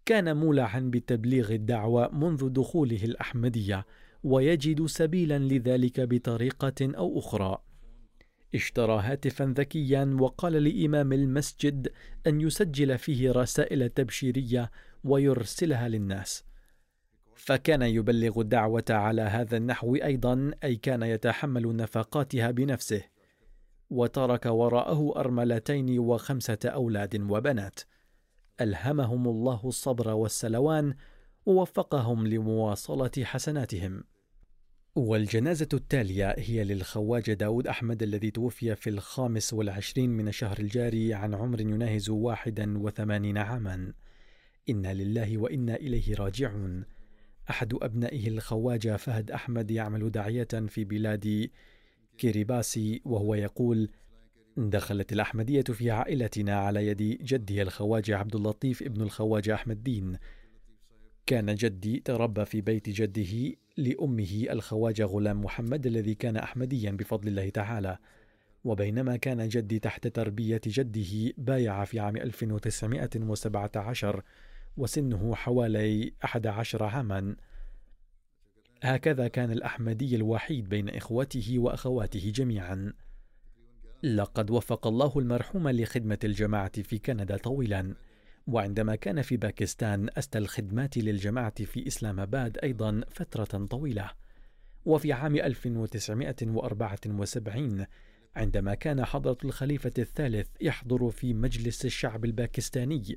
كان 0.06 0.36
مولعا 0.36 0.80
بتبليغ 0.80 1.52
الدعوة 1.52 2.14
منذ 2.14 2.48
دخوله 2.48 3.04
الأحمدية 3.04 3.86
ويجد 4.24 4.86
سبيلا 4.86 5.38
لذلك 5.38 6.00
بطريقة 6.00 6.74
أو 6.82 7.18
أخرى. 7.18 7.58
اشترى 8.54 9.00
هاتفا 9.02 9.54
ذكيا 9.56 10.16
وقال 10.20 10.52
لإمام 10.52 11.12
المسجد 11.12 11.92
أن 12.26 12.40
يسجل 12.40 12.98
فيه 12.98 13.32
رسائل 13.32 13.88
تبشيرية 13.88 14.70
ويرسلها 15.04 15.88
للناس. 15.88 16.44
فكان 17.34 17.82
يبلغ 17.82 18.40
الدعوة 18.40 18.84
على 18.90 19.22
هذا 19.22 19.56
النحو 19.56 19.96
أيضا 19.96 20.50
أي 20.64 20.76
كان 20.76 21.02
يتحمل 21.02 21.76
نفقاتها 21.76 22.50
بنفسه. 22.50 23.11
وترك 23.92 24.46
وراءه 24.46 25.12
أرملتين 25.16 25.98
وخمسة 25.98 26.58
أولاد 26.64 27.30
وبنات. 27.30 27.80
ألهمهم 28.60 29.28
الله 29.28 29.60
الصبر 29.64 30.08
والسلوان 30.08 30.94
ووفقهم 31.46 32.26
لمواصلة 32.26 33.10
حسناتهم. 33.22 34.04
والجنازة 34.96 35.68
التالية 35.72 36.34
هي 36.38 36.64
للخواجة 36.64 37.32
داود 37.32 37.66
أحمد 37.66 38.02
الذي 38.02 38.30
توفي 38.30 38.76
في 38.76 38.90
الخامس 38.90 39.52
والعشرين 39.52 40.10
من 40.10 40.28
الشهر 40.28 40.58
الجاري 40.58 41.14
عن 41.14 41.34
عمر 41.34 41.60
يناهز 41.60 42.10
واحدا 42.10 42.78
وثمانين 42.78 43.38
عاما. 43.38 43.92
إنا 44.68 44.94
لله 44.94 45.38
وإنا 45.38 45.76
إليه 45.76 46.14
راجعون. 46.14 46.84
أحد 47.50 47.74
أبنائه 47.82 48.28
الخواجة 48.28 48.96
فهد 48.96 49.30
أحمد 49.30 49.70
يعمل 49.70 50.10
داعية 50.10 50.48
في 50.68 50.84
بلاد 50.84 51.50
كيريباسي 52.22 53.02
وهو 53.04 53.34
يقول 53.34 53.88
دخلت 54.56 55.12
الأحمدية 55.12 55.62
في 55.62 55.90
عائلتنا 55.90 56.58
على 56.58 56.86
يد 56.86 57.18
جدي 57.22 57.62
الخواجة 57.62 58.16
عبد 58.16 58.34
اللطيف 58.34 58.82
ابن 58.82 59.02
الخواجة 59.02 59.54
أحمد 59.54 59.82
دين. 59.82 60.16
كان 61.26 61.54
جدي 61.54 62.02
تربى 62.04 62.44
في 62.44 62.60
بيت 62.60 62.88
جده 62.88 63.56
لأمه 63.76 64.46
الخواجة 64.50 65.04
غلام 65.04 65.44
محمد 65.44 65.86
الذي 65.86 66.14
كان 66.14 66.36
أحمديا 66.36 66.90
بفضل 66.90 67.28
الله 67.28 67.48
تعالى. 67.48 67.98
وبينما 68.64 69.16
كان 69.16 69.48
جدي 69.48 69.78
تحت 69.78 70.06
تربية 70.06 70.60
جده 70.66 71.32
بايع 71.38 71.84
في 71.84 72.00
عام 72.00 72.16
1917 72.16 74.22
وسنه 74.76 75.34
حوالي 75.34 76.12
11 76.24 76.84
عاما. 76.84 77.36
هكذا 78.84 79.28
كان 79.28 79.50
الأحمدي 79.50 80.16
الوحيد 80.16 80.68
بين 80.68 80.88
إخوته 80.88 81.58
وأخواته 81.58 82.30
جميعا. 82.30 82.92
لقد 84.02 84.50
وفق 84.50 84.86
الله 84.86 85.18
المرحوم 85.18 85.68
لخدمة 85.68 86.18
الجماعة 86.24 86.82
في 86.82 86.98
كندا 86.98 87.36
طويلا 87.36 87.94
وعندما 88.46 88.94
كان 88.94 89.22
في 89.22 89.36
باكستان 89.36 90.08
أسدى 90.18 90.38
الخدمات 90.38 90.98
للجماعة 90.98 91.64
في 91.64 91.86
إسلام 91.86 92.20
آباد 92.20 92.58
أيضا 92.58 93.00
فترة 93.10 93.66
طويلة. 93.66 94.10
وفي 94.84 95.12
عام 95.12 95.36
1974 95.36 97.86
عندما 98.36 98.74
كان 98.74 99.04
حضرة 99.04 99.38
الخليفة 99.44 99.92
الثالث 99.98 100.48
يحضر 100.60 101.10
في 101.10 101.34
مجلس 101.34 101.84
الشعب 101.84 102.24
الباكستاني 102.24 103.16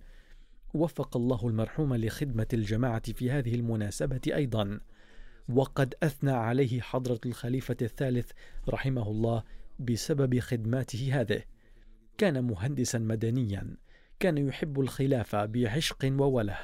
وفق 0.74 1.18
الله 1.18 1.47
المرحوم 1.47 1.95
لخدمة 1.95 2.47
الجماعة 2.53 3.13
في 3.13 3.32
هذه 3.32 3.55
المناسبة 3.55 4.22
أيضا. 4.28 4.80
وقد 5.49 5.95
أثنى 6.03 6.31
عليه 6.31 6.81
حضرة 6.81 7.19
الخليفة 7.25 7.77
الثالث 7.81 8.31
رحمه 8.69 9.09
الله 9.09 9.43
بسبب 9.79 10.39
خدماته 10.39 11.21
هذه. 11.21 11.41
كان 12.17 12.43
مهندسا 12.43 12.99
مدنيا. 12.99 13.77
كان 14.19 14.37
يحب 14.37 14.79
الخلافة 14.79 15.45
بعشق 15.45 16.05
ووله. 16.19 16.57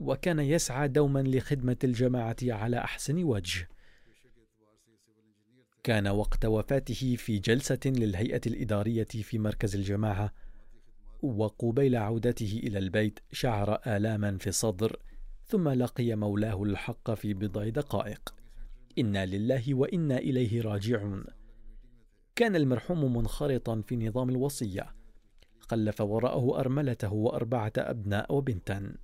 وكان 0.00 0.40
يسعى 0.40 0.88
دوما 0.88 1.22
لخدمة 1.22 1.76
الجماعة 1.84 2.36
على 2.42 2.78
أحسن 2.78 3.24
وجه. 3.24 3.68
كان 5.82 6.08
وقت 6.08 6.44
وفاته 6.44 7.16
في 7.18 7.38
جلسة 7.38 7.80
للهيئة 7.86 8.40
الإدارية 8.46 9.04
في 9.04 9.38
مركز 9.38 9.76
الجماعة. 9.76 10.32
وقبيل 11.22 11.96
عودته 11.96 12.60
إلى 12.64 12.78
البيت 12.78 13.20
شعر 13.32 13.74
آلاما 13.86 14.38
في 14.38 14.46
الصدر 14.46 14.96
ثم 15.52 15.68
لقي 15.68 16.14
مولاه 16.14 16.62
الحق 16.62 17.10
في 17.14 17.34
بضع 17.34 17.68
دقائق. 17.68 18.34
إنا 18.98 19.26
لله 19.26 19.74
وإنا 19.74 20.18
إليه 20.18 20.62
راجعون. 20.62 21.24
كان 22.36 22.56
المرحوم 22.56 23.16
منخرطا 23.16 23.82
في 23.86 23.96
نظام 23.96 24.30
الوصية. 24.30 24.94
خلف 25.58 26.00
وراءه 26.00 26.60
أرملته 26.60 27.12
وأربعة 27.12 27.72
أبناء 27.78 28.34
وبنتا. 28.34 28.94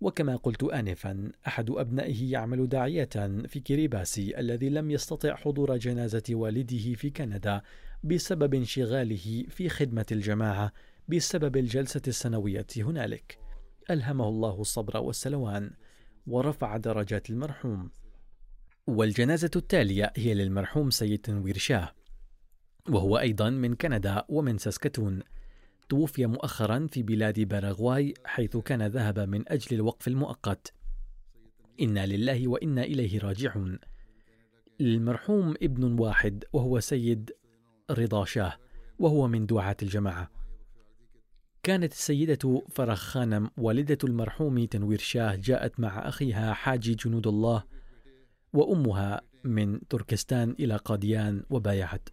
وكما 0.00 0.36
قلت 0.36 0.62
آنفا 0.64 1.32
أحد 1.46 1.70
أبنائه 1.70 2.32
يعمل 2.32 2.68
داعية 2.68 3.42
في 3.46 3.60
كيريباسي 3.60 4.38
الذي 4.38 4.68
لم 4.68 4.90
يستطع 4.90 5.34
حضور 5.34 5.76
جنازة 5.76 6.22
والده 6.30 6.94
في 6.94 7.10
كندا 7.10 7.62
بسبب 8.04 8.54
انشغاله 8.54 9.44
في 9.48 9.68
خدمة 9.68 10.06
الجماعة 10.12 10.72
بسبب 11.08 11.56
الجلسة 11.56 12.02
السنوية 12.08 12.66
هنالك. 12.76 13.49
ألهمه 13.90 14.28
الله 14.28 14.60
الصبر 14.60 14.96
والسلوان 14.96 15.70
ورفع 16.26 16.76
درجات 16.76 17.30
المرحوم. 17.30 17.90
والجنازة 18.86 19.50
التالية 19.56 20.12
هي 20.16 20.34
للمرحوم 20.34 20.90
سيد 20.90 21.18
تنوير 21.18 21.58
شاه 21.58 21.92
وهو 22.88 23.18
أيضا 23.18 23.50
من 23.50 23.74
كندا 23.74 24.24
ومن 24.28 24.58
ساسكتون 24.58 25.22
توفي 25.88 26.26
مؤخرا 26.26 26.86
في 26.90 27.02
بلاد 27.02 27.40
باراغواي 27.40 28.14
حيث 28.24 28.56
كان 28.56 28.86
ذهب 28.86 29.18
من 29.18 29.48
أجل 29.48 29.76
الوقف 29.76 30.08
المؤقت. 30.08 30.74
إنا 31.80 32.06
لله 32.06 32.48
وإنا 32.48 32.82
إليه 32.82 33.18
راجعون. 33.18 33.78
المرحوم 34.80 35.54
ابن 35.62 36.00
واحد 36.00 36.44
وهو 36.52 36.80
سيد 36.80 37.30
رضا 37.90 38.24
شاه 38.24 38.56
وهو 38.98 39.28
من 39.28 39.46
دعاة 39.46 39.76
الجماعة. 39.82 40.39
كانت 41.62 41.92
السيدة 41.92 42.62
فرخ 42.70 42.98
خانم 42.98 43.50
والدة 43.56 43.98
المرحوم 44.04 44.64
تنوير 44.64 44.98
شاه 44.98 45.34
جاءت 45.34 45.80
مع 45.80 46.08
أخيها 46.08 46.52
حاجي 46.52 46.94
جنود 46.94 47.26
الله 47.26 47.64
وأمها 48.52 49.20
من 49.44 49.88
تركستان 49.88 50.56
إلى 50.60 50.76
قاديان 50.76 51.42
وبايعت. 51.50 52.08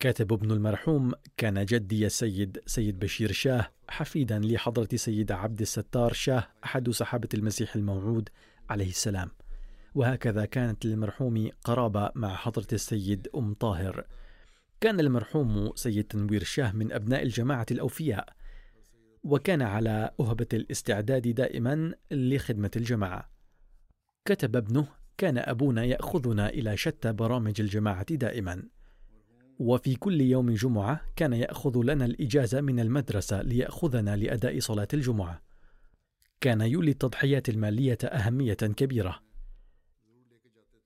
كاتب 0.00 0.32
ابن 0.32 0.50
المرحوم 0.50 1.12
كان 1.36 1.64
جدي 1.64 2.06
السيد 2.06 2.58
سيد 2.66 2.98
بشير 2.98 3.32
شاه 3.32 3.70
حفيدا 3.88 4.38
لحضرة 4.38 4.88
سيد 4.94 5.32
عبد 5.32 5.60
الستار 5.60 6.12
شاه 6.12 6.46
أحد 6.64 6.90
صحابة 6.90 7.28
المسيح 7.34 7.76
الموعود 7.76 8.28
عليه 8.70 8.88
السلام. 8.88 9.30
وهكذا 9.94 10.44
كانت 10.44 10.84
للمرحوم 10.84 11.50
قرابة 11.64 12.10
مع 12.14 12.34
حضرة 12.36 12.66
السيد 12.72 13.28
أم 13.34 13.54
طاهر. 13.54 14.04
كان 14.80 15.00
المرحوم 15.00 15.72
سيد 15.74 16.04
تنوير 16.04 16.44
شاه 16.44 16.72
من 16.72 16.92
أبناء 16.92 17.22
الجماعة 17.22 17.66
الأوفياء. 17.70 18.35
وكان 19.26 19.62
على 19.62 20.10
أهبة 20.20 20.46
الاستعداد 20.52 21.28
دائما 21.28 21.94
لخدمة 22.10 22.70
الجماعة 22.76 23.30
كتب 24.24 24.56
ابنه 24.56 24.86
كان 25.18 25.38
أبونا 25.38 25.84
يأخذنا 25.84 26.48
إلى 26.48 26.76
شتى 26.76 27.12
برامج 27.12 27.60
الجماعة 27.60 28.14
دائما 28.14 28.62
وفي 29.58 29.94
كل 29.94 30.20
يوم 30.20 30.50
جمعة 30.50 31.00
كان 31.16 31.32
يأخذ 31.32 31.82
لنا 31.82 32.04
الإجازة 32.04 32.60
من 32.60 32.80
المدرسة 32.80 33.42
ليأخذنا 33.42 34.16
لأداء 34.16 34.60
صلاة 34.60 34.88
الجمعة. 34.94 35.42
كان 36.40 36.60
يولي 36.60 36.90
التضحيات 36.90 37.48
المالية 37.48 37.98
أهمية 38.04 38.54
كبيرة. 38.54 39.20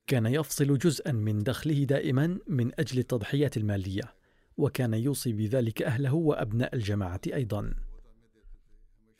كان 0.07 0.25
يفصل 0.25 0.77
جزءا 0.77 1.11
من 1.11 1.39
دخله 1.39 1.83
دائما 1.83 2.39
من 2.47 2.71
أجل 2.79 2.99
التضحيات 2.99 3.57
المالية، 3.57 4.13
وكان 4.57 4.93
يوصي 4.93 5.33
بذلك 5.33 5.81
أهله 5.81 6.13
وأبناء 6.13 6.75
الجماعة 6.75 7.21
أيضا. 7.33 7.73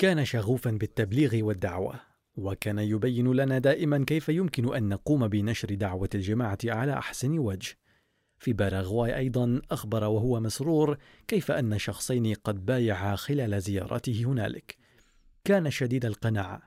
كان 0.02 0.26
شغوفا 0.26 0.72
بالتبليغ 0.72 1.44
والدعوة، 1.46 1.94
وكان 2.36 2.80
يبين 2.80 3.32
لنا 3.32 3.60
دائما 3.60 4.04
كيف 4.08 4.30
يمكن 4.30 4.76
أن 4.76 4.90
نقوم 4.90 5.28
بنشر 5.28 5.74
دعوة 5.74 6.10
الجماعة 6.16 6.58
على 6.66 6.94
أحسن 6.94 7.40
وجه. 7.40 7.78
في 8.40 8.54
باراغواي 8.54 9.18
أيضا 9.18 9.62
أخبر 9.72 10.04
وهو 10.04 10.40
مسرور 10.40 10.98
كيف 11.28 11.52
أن 11.52 11.78
شخصين 11.78 12.34
قد 12.34 12.66
بايعا 12.66 13.16
خلال 13.16 13.62
زيارته 13.62 14.24
هنالك 14.26 14.78
كان 15.44 15.70
شديد 15.70 16.06
القناعة 16.06 16.62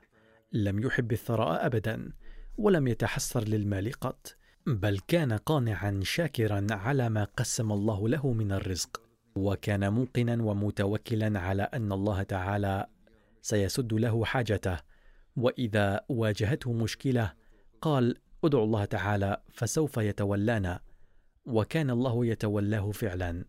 لم 0.51 0.79
يحب 0.79 1.11
الثراء 1.11 1.65
أبدا 1.65 2.13
ولم 2.57 2.87
يتحسر 2.87 3.43
للمال 3.43 3.91
قط 3.91 4.35
بل 4.67 4.99
كان 5.07 5.33
قانعا 5.33 5.99
شاكرا 6.03 6.67
على 6.71 7.09
ما 7.09 7.23
قسم 7.23 7.71
الله 7.71 8.09
له 8.09 8.33
من 8.33 8.51
الرزق 8.51 9.01
وكان 9.35 9.93
موقنا 9.93 10.43
ومتوكلا 10.43 11.39
على 11.39 11.63
أن 11.63 11.91
الله 11.91 12.23
تعالى 12.23 12.94
سيسد 13.45 13.93
له 13.93 14.25
حاجته. 14.25 14.77
وإذا 15.35 16.05
واجهته 16.09 16.73
مشكلة 16.73 17.33
قال 17.81 18.17
ادعو 18.43 18.63
الله 18.63 18.85
تعالى 18.85 19.41
فسوف 19.51 19.97
يتولانا. 19.97 20.79
وكان 21.45 21.89
الله 21.89 22.25
يتولاه 22.25 22.91
فعلا. 22.91 23.45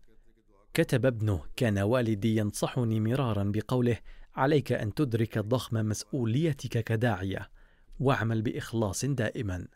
كتب 0.73 1.05
ابنه 1.05 1.43
كان 1.55 1.79
والدي 1.79 2.37
ينصحني 2.37 2.99
مرارا 2.99 3.43
بقوله 3.43 3.97
عليك 4.35 4.71
أن 4.71 4.93
تدرك 4.93 5.39
ضخم 5.39 5.85
مسؤوليتك 5.85 6.83
كداعية 6.83 7.49
واعمل 7.99 8.41
بإخلاص 8.41 9.05
دائما. 9.05 9.67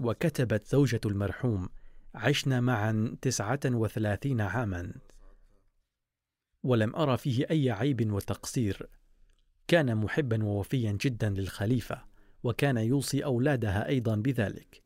وكتبت 0.00 0.66
زوجة 0.66 1.00
المرحوم 1.06 1.68
عشنا 2.14 2.60
معا 2.60 3.16
تسعة 3.22 3.60
وثلاثين 3.64 4.40
عاما. 4.40 4.94
ولم 6.62 6.96
أرى 6.96 7.16
فيه 7.16 7.46
أي 7.50 7.70
عيب 7.70 8.12
وتقصير. 8.12 8.88
كان 9.68 9.96
محبا 9.96 10.44
ووفيا 10.44 10.98
جدا 11.00 11.30
للخليفة 11.30 12.04
وكان 12.44 12.76
يوصي 12.76 13.24
أولادها 13.24 13.88
أيضا 13.88 14.16
بذلك. 14.16 14.82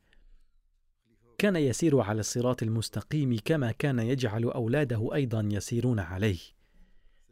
كان 1.38 1.56
يسير 1.56 2.00
على 2.00 2.20
الصراط 2.20 2.62
المستقيم 2.62 3.36
كما 3.44 3.72
كان 3.72 3.98
يجعل 3.98 4.44
أولاده 4.44 5.14
أيضا 5.14 5.48
يسيرون 5.52 5.98
عليه. 6.00 6.38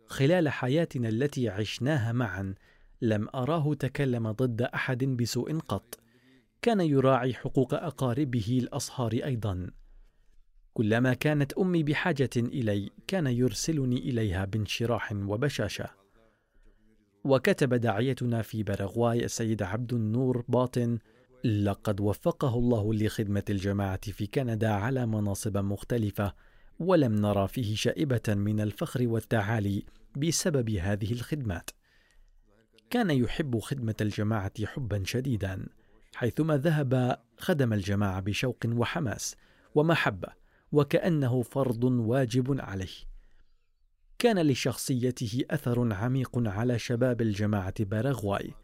خلال 0.07 0.49
حياتنا 0.49 1.09
التي 1.09 1.49
عشناها 1.49 2.13
معا 2.13 2.55
لم 3.03 3.29
أراه 3.35 3.75
تكلم 3.75 4.31
ضد 4.31 4.63
أحد 4.63 5.05
بسوء 5.05 5.59
قط. 5.59 6.01
كان 6.63 6.81
يراعي 6.81 7.35
حقوق 7.35 7.75
أقاربه 7.75 8.59
الأصهار 8.63 9.13
أيضا. 9.13 9.71
كلما 10.75 11.15
كانت 11.15 11.53
أمي 11.53 11.83
بحاجة 11.83 12.31
إلي 12.37 12.91
كان 13.07 13.27
يرسلني 13.27 13.99
إليها 13.99 14.45
بانشراح 14.45 15.13
وبشاشة. 15.13 16.06
وكتب 17.27 17.75
داعيتنا 17.75 18.43
في 18.43 18.63
باراغواي 18.63 19.25
السيد 19.25 19.63
عبد 19.63 19.93
النور 19.93 20.45
باطن 20.49 20.99
لقد 21.45 22.01
وفقه 22.01 22.59
الله 22.59 22.95
لخدمة 22.95 23.43
الجماعة 23.51 24.01
في 24.13 24.27
كندا 24.27 24.69
على 24.69 25.07
مناصب 25.07 25.57
مختلفة 25.57 26.35
ولم 26.79 27.15
نرى 27.15 27.49
فيه 27.49 27.75
شائبة 27.75 28.23
من 28.29 28.61
الفخر 28.61 29.09
والتعالي 29.09 29.85
بسبب 30.17 30.71
هذه 30.71 31.13
الخدمات. 31.13 31.71
كان 32.91 33.11
يحب 33.11 33.59
خدمة 33.59 33.95
الجماعة 34.01 34.65
حبا 34.65 35.03
شديدا 35.05 35.67
حيثما 36.15 36.57
ذهب 36.57 37.21
خدم 37.39 37.73
الجماعة 37.73 38.21
بشوق 38.21 38.59
وحماس 38.67 39.37
ومحبة 39.75 40.29
وكأنه 40.73 41.43
فرض 41.43 41.85
واجب 41.85 42.61
عليه. 42.61 43.16
كان 44.19 44.39
لشخصيته 44.39 45.45
أثر 45.51 45.93
عميق 45.93 46.31
على 46.49 46.79
شباب 46.79 47.21
الجماعة 47.21 47.85
باراغواي. 47.85 48.55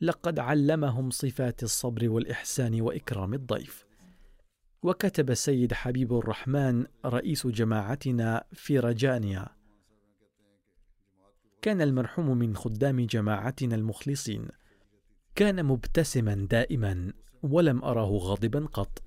لقد 0.00 0.38
علمهم 0.38 1.10
صفات 1.10 1.62
الصبر 1.62 2.08
والإحسان 2.08 2.80
وإكرام 2.80 3.34
الضيف. 3.34 3.86
وكتب 4.82 5.30
السيد 5.30 5.72
حبيب 5.72 6.12
الرحمن 6.12 6.86
رئيس 7.04 7.46
جماعتنا 7.46 8.44
في 8.52 8.78
رجانيا. 8.78 9.48
كان 11.62 11.80
المرحوم 11.80 12.38
من 12.38 12.56
خدام 12.56 13.00
جماعتنا 13.00 13.74
المخلصين. 13.74 14.48
كان 15.34 15.64
مبتسما 15.64 16.34
دائما 16.50 17.12
ولم 17.42 17.84
اراه 17.84 18.10
غاضبا 18.10 18.66
قط. 18.66 19.02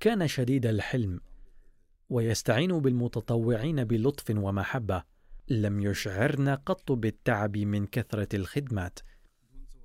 كان 0.00 0.28
شديد 0.28 0.66
الحلم. 0.66 1.20
ويستعين 2.10 2.78
بالمتطوعين 2.78 3.84
بلطف 3.84 4.30
ومحبة. 4.36 5.11
لم 5.48 5.80
يشعرنا 5.80 6.54
قط 6.54 6.92
بالتعب 6.92 7.56
من 7.56 7.86
كثرة 7.86 8.28
الخدمات. 8.34 8.98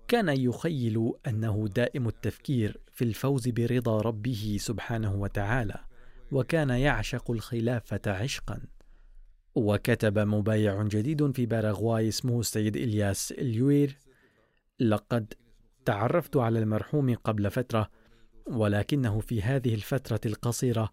كان 0.08 0.30
يخيل 0.30 1.14
أنه 1.28 1.68
دائم 1.76 2.08
التفكير 2.08 2.78
في 2.94 3.04
الفوز 3.04 3.48
برضا 3.48 4.02
ربه 4.02 4.58
سبحانه 4.60 5.16
وتعالى 5.16 5.80
وكان 6.32 6.70
يعشق 6.70 7.32
الخلافة 7.32 8.02
عشقا. 8.08 8.62
وكتب 9.56 10.20
مبايع 10.20 10.84
جديد 10.84 11.32
في 11.32 11.46
باراغواي 11.46 12.08
اسمه 12.08 12.40
السيد 12.40 12.78
إلياس 12.78 13.32
اليوير 13.32 13.98
لقد 14.80 15.34
تعرفت 15.86 16.38
على 16.38 16.60
المرحوم 16.60 17.16
قبل 17.16 17.52
فترة 17.52 17.90
ولكنه 18.48 19.20
في 19.20 19.42
هذه 19.42 19.74
الفترة 19.74 20.22
القصيرة 20.26 20.92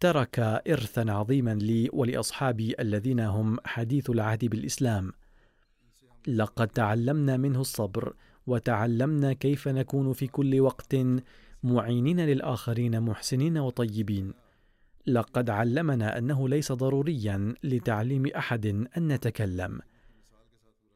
ترك 0.00 0.38
ارثا 0.68 1.04
عظيما 1.08 1.54
لي 1.54 1.90
ولأصحابي 1.92 2.74
الذين 2.80 3.20
هم 3.20 3.56
حديث 3.64 4.10
العهد 4.10 4.44
بالإسلام. 4.44 5.12
لقد 6.26 6.68
تعلمنا 6.68 7.36
منه 7.36 7.60
الصبر 7.60 8.14
وتعلمنا 8.46 9.32
كيف 9.32 9.68
نكون 9.68 10.12
في 10.12 10.26
كل 10.26 10.60
وقت 10.60 10.96
معينين 11.62 12.20
للآخرين 12.20 13.00
محسنين 13.00 13.58
وطيبين. 13.58 14.32
لقد 15.06 15.50
علمنا 15.50 16.18
أنه 16.18 16.48
ليس 16.48 16.72
ضروريا 16.72 17.54
لتعليم 17.64 18.26
أحد 18.26 18.66
أن 18.66 19.08
نتكلم. 19.08 19.80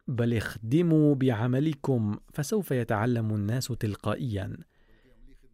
بل 0.08 0.36
اخدموا 0.36 1.14
بعملكم 1.14 2.18
فسوف 2.32 2.70
يتعلم 2.70 3.34
الناس 3.34 3.66
تلقائيا. 3.66 4.56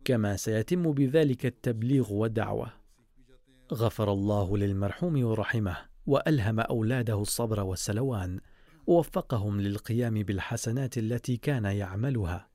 كما 0.05 0.37
سيتم 0.37 0.93
بذلك 0.93 1.47
التبليغ 1.47 2.13
والدعوة. 2.13 2.78
غفر 3.73 4.13
الله 4.13 4.57
للمرحوم 4.57 5.25
ورحمه 5.25 5.77
وألهم 6.07 6.61
أولاده 6.61 7.23
الصبر 7.23 7.61
والسلوان 7.61 8.41
ووفقهم 8.87 9.61
للقيام 9.61 10.23
بالحسنات 10.23 10.99
التي 10.99 11.37
كان 11.37 11.65
يعملها. 11.65 12.49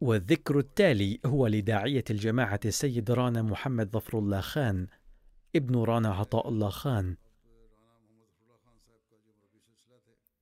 والذكر 0.00 0.58
التالي 0.58 1.20
هو 1.26 1.46
لداعية 1.46 2.04
الجماعة 2.10 2.60
السيد 2.64 3.10
رانا 3.10 3.42
محمد 3.42 3.92
ظفر 3.92 4.18
الله 4.18 4.40
خان 4.40 4.86
ابن 5.56 5.76
رانا 5.76 6.08
عطاء 6.14 6.48
الله 6.48 6.68
خان. 6.68 7.16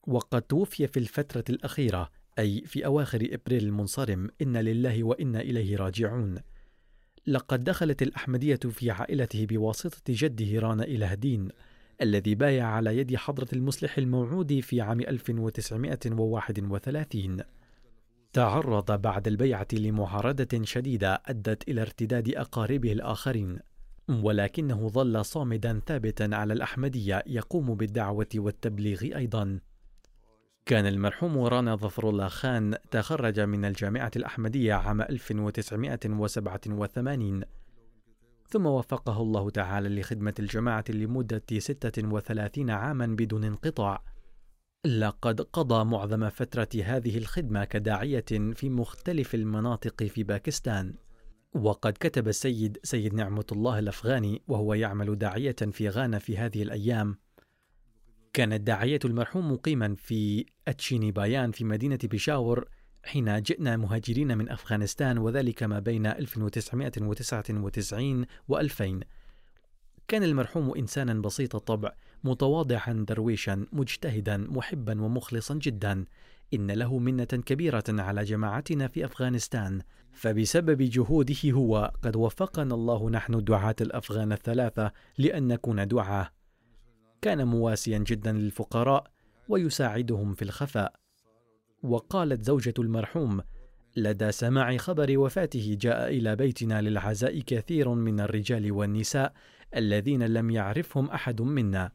وقد 0.07 0.43
توفي 0.43 0.87
في 0.87 0.97
الفترة 0.97 1.45
الأخيرة 1.51 2.11
أي 2.39 2.61
في 2.61 2.87
أواخر 2.87 3.29
إبريل 3.33 3.65
المنصرم 3.65 4.31
إن 4.43 4.57
لله 4.57 5.05
وإنا 5.05 5.41
إليه 5.41 5.77
راجعون. 5.77 6.41
لقد 7.27 7.65
دخلت 7.65 8.03
الأحمدية 8.03 8.57
في 8.57 8.91
عائلته 8.91 9.47
بواسطة 9.47 10.03
جده 10.09 10.61
رانا 10.61 10.85
إله 10.85 11.13
الدين 11.13 11.49
الذي 12.03 12.35
بايع 12.35 12.67
على 12.67 12.99
يد 12.99 13.17
حضرة 13.17 13.49
المصلح 13.53 13.99
الموعود 13.99 14.61
في 14.61 14.81
عام 14.81 15.01
1931 15.01 17.37
تعرض 18.33 19.01
بعد 19.01 19.29
البيعة 19.29 19.69
لمعارضة 19.73 20.65
شديدة 20.65 21.23
أدت 21.27 21.69
إلى 21.69 21.83
ارتداد 21.83 22.29
أقاربه 22.29 22.93
الآخرين 22.93 23.59
ولكنه 24.09 24.89
ظل 24.89 25.25
صامدا 25.25 25.81
ثابتا 25.87 26.29
على 26.33 26.53
الأحمدية 26.53 27.23
يقوم 27.27 27.75
بالدعوة 27.75 28.29
والتبليغ 28.35 29.03
أيضا. 29.03 29.61
كان 30.67 30.87
المرحوم 30.87 31.39
رانا 31.39 31.77
ظفر 31.77 32.09
الله 32.09 32.29
خان 32.29 32.77
تخرج 32.91 33.41
من 33.41 33.65
الجامعة 33.65 34.11
الأحمدية 34.17 34.75
عام 34.75 35.03
1987 35.03 37.45
ثم 38.49 38.67
وفقه 38.67 39.23
الله 39.23 39.51
تعالى 39.51 40.01
لخدمة 40.01 40.35
الجماعة 40.39 40.85
لمدة 40.89 41.43
36 41.59 42.71
عاما 42.71 43.07
بدون 43.07 43.45
انقطاع. 43.45 44.03
لقد 44.87 45.41
قضى 45.41 45.85
معظم 45.85 46.31
فترة 46.31 46.69
هذه 46.85 47.19
الخدمة 47.19 47.65
كداعية 47.65 48.25
في 48.55 48.71
مختلف 48.71 49.35
المناطق 49.35 50.05
في 50.05 50.23
باكستان. 50.23 50.95
وقد 51.55 51.93
كتب 52.01 52.29
السيد 52.29 52.79
سيد 52.83 53.15
نعمة 53.15 53.47
الله 53.53 53.79
الأفغاني 53.79 54.43
وهو 54.49 54.75
يعمل 54.75 55.19
داعية 55.19 55.57
في 55.73 55.89
غانا 55.89 56.19
في 56.19 56.39
هذه 56.39 56.63
الأيام. 56.63 57.17
كان 58.35 58.53
الداعية 58.53 58.99
المرحوم 59.05 59.53
مقيما 59.53 59.95
في 59.95 60.47
أتشيني 60.69 61.13
بايان 61.13 61.51
في 61.51 61.65
مدينة 61.65 61.99
بيشاور 62.05 62.69
حين 63.05 63.43
جئنا 63.43 63.77
مهاجرين 63.77 64.39
من 64.39 64.51
أفغانستان 64.51 65.19
وذلك 65.19 65.63
ما 65.63 65.79
بين 65.79 66.07
1999 66.07 68.27
و2000 68.53 69.05
كان 70.09 70.23
المرحوم 70.23 70.75
إنسانا 70.77 71.15
بسيط 71.15 71.57
الطبع 71.57 71.93
متواضعا 72.25 73.05
درويشا 73.09 73.67
مجتهدا 73.73 74.37
محبا 74.37 75.03
ومخلصا 75.03 75.55
جدا. 75.55 76.05
إن 76.55 76.71
له 76.71 76.99
منة 76.99 77.25
كبيرة 77.25 77.85
على 77.89 78.25
جماعتنا 78.25 78.89
في 78.89 79.05
أفغانستان. 79.05 79.83
فبسبب 80.13 80.83
جهوده 80.83 81.51
هو 81.51 81.93
قد 82.03 82.17
وفقنا 82.17 82.75
الله 82.75 83.11
نحن 83.11 83.35
الدعاة 83.35 83.77
الأفغان 83.81 84.33
الثلاثة 84.33 84.93
لأن 85.19 85.49
نكون 85.49 85.89
دعاة. 85.89 86.31
كان 87.25 87.47
مواسيا 87.47 87.99
جدا 87.99 88.33
للفقراء 88.33 89.11
ويساعدهم 89.49 90.35
في 90.35 90.43
الخفاء. 90.43 90.93
وقالت 91.83 92.45
زوجة 92.45 92.75
المرحوم 92.79 93.41
لدى 93.97 94.33
سماع 94.33 94.77
خبر 94.77 95.19
وفاته 95.19 95.77
جاء 95.81 96.09
إلى 96.09 96.37
بيتنا 96.37 96.83
للعزاء 96.83 97.41
كثير 97.41 97.89
من 97.89 98.21
الرجال 98.21 98.73
والنساء 98.73 99.33
الذين 99.77 100.23
لم 100.23 100.51
يعرفهم 100.51 101.11
أحد 101.11 101.43
منا. 101.43 101.93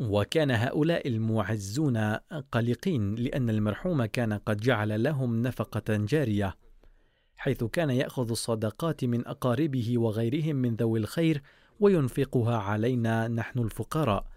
وكان 0.00 0.50
هؤلاء 0.50 1.08
المعزون 1.08 1.96
قلقين 2.52 3.14
لأن 3.14 3.50
المرحوم 3.50 4.04
كان 4.04 4.32
قد 4.32 4.56
جعل 4.56 5.02
لهم 5.02 5.42
نفقة 5.42 5.96
جارية 5.96 6.54
حيث 7.36 7.64
كان 7.64 7.90
يأخذ 7.90 8.30
الصدقات 8.30 9.04
من 9.04 9.26
أقاربه 9.26 9.98
وغيرهم 9.98 10.56
من 10.56 10.74
ذوي 10.74 10.98
الخير 10.98 11.42
وينفقها 11.80 12.56
علينا 12.56 13.28
نحن 13.28 13.58
الفقراء. 13.58 14.33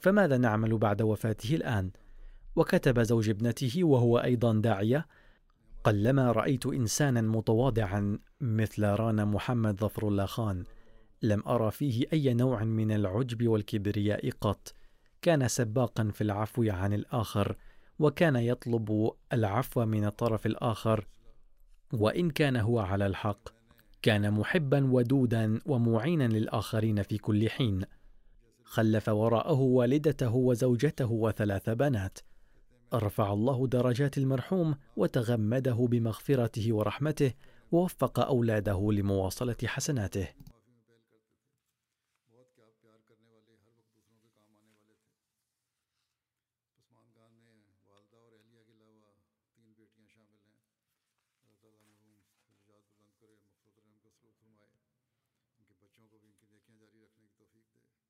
فماذا 0.00 0.38
نعمل 0.38 0.78
بعد 0.78 1.02
وفاته 1.02 1.54
الآن؟ 1.54 1.90
وكتب 2.56 3.02
زوج 3.02 3.30
ابنته 3.30 3.84
وهو 3.84 4.18
أيضا 4.18 4.52
داعية 4.52 5.06
قلما 5.84 6.32
رأيت 6.32 6.66
إنسانا 6.66 7.20
متواضعا 7.20 8.18
مثل 8.40 8.84
رانا 8.84 9.24
محمد 9.24 9.80
ظفر 9.80 10.08
الله 10.08 10.26
خان 10.26 10.64
لم 11.22 11.42
أرى 11.46 11.70
فيه 11.70 12.06
أي 12.12 12.34
نوع 12.34 12.64
من 12.64 12.92
العجب 12.92 13.48
والكبرياء 13.48 14.30
قط 14.30 14.74
كان 15.22 15.48
سباقا 15.48 16.10
في 16.14 16.20
العفو 16.20 16.64
عن 16.70 16.92
الآخر 16.92 17.56
وكان 17.98 18.36
يطلب 18.36 19.10
العفو 19.32 19.84
من 19.84 20.04
الطرف 20.04 20.46
الآخر 20.46 21.06
وإن 21.92 22.30
كان 22.30 22.56
هو 22.56 22.78
على 22.78 23.06
الحق 23.06 23.48
كان 24.02 24.30
محبا 24.30 24.92
ودودا 24.92 25.58
ومعينا 25.66 26.24
للآخرين 26.28 27.02
في 27.02 27.18
كل 27.18 27.50
حين 27.50 27.82
خلف 28.72 29.08
وراءه 29.08 29.60
والدته 29.60 30.34
وزوجته 30.34 31.10
وثلاث 31.12 31.68
بنات. 31.68 32.18
رفع 32.94 33.32
الله 33.32 33.66
درجات 33.66 34.18
المرحوم 34.18 34.74
وتغمده 34.96 35.78
بمغفرته 35.92 36.72
ورحمته 36.72 37.30
ووفق 37.72 38.20
أولاده 38.20 38.92
لمواصلة 38.92 39.60
حسناته. 39.66 40.26
بچوں 55.82 56.06
کو 56.08 56.18
بھی 56.18 56.28
ان 56.28 56.56
کی 56.66 56.76
جاری 56.78 56.98
رکھنے 57.04 57.26
کی 57.26 57.34
توفیق 57.38 57.64
دے 57.72 58.09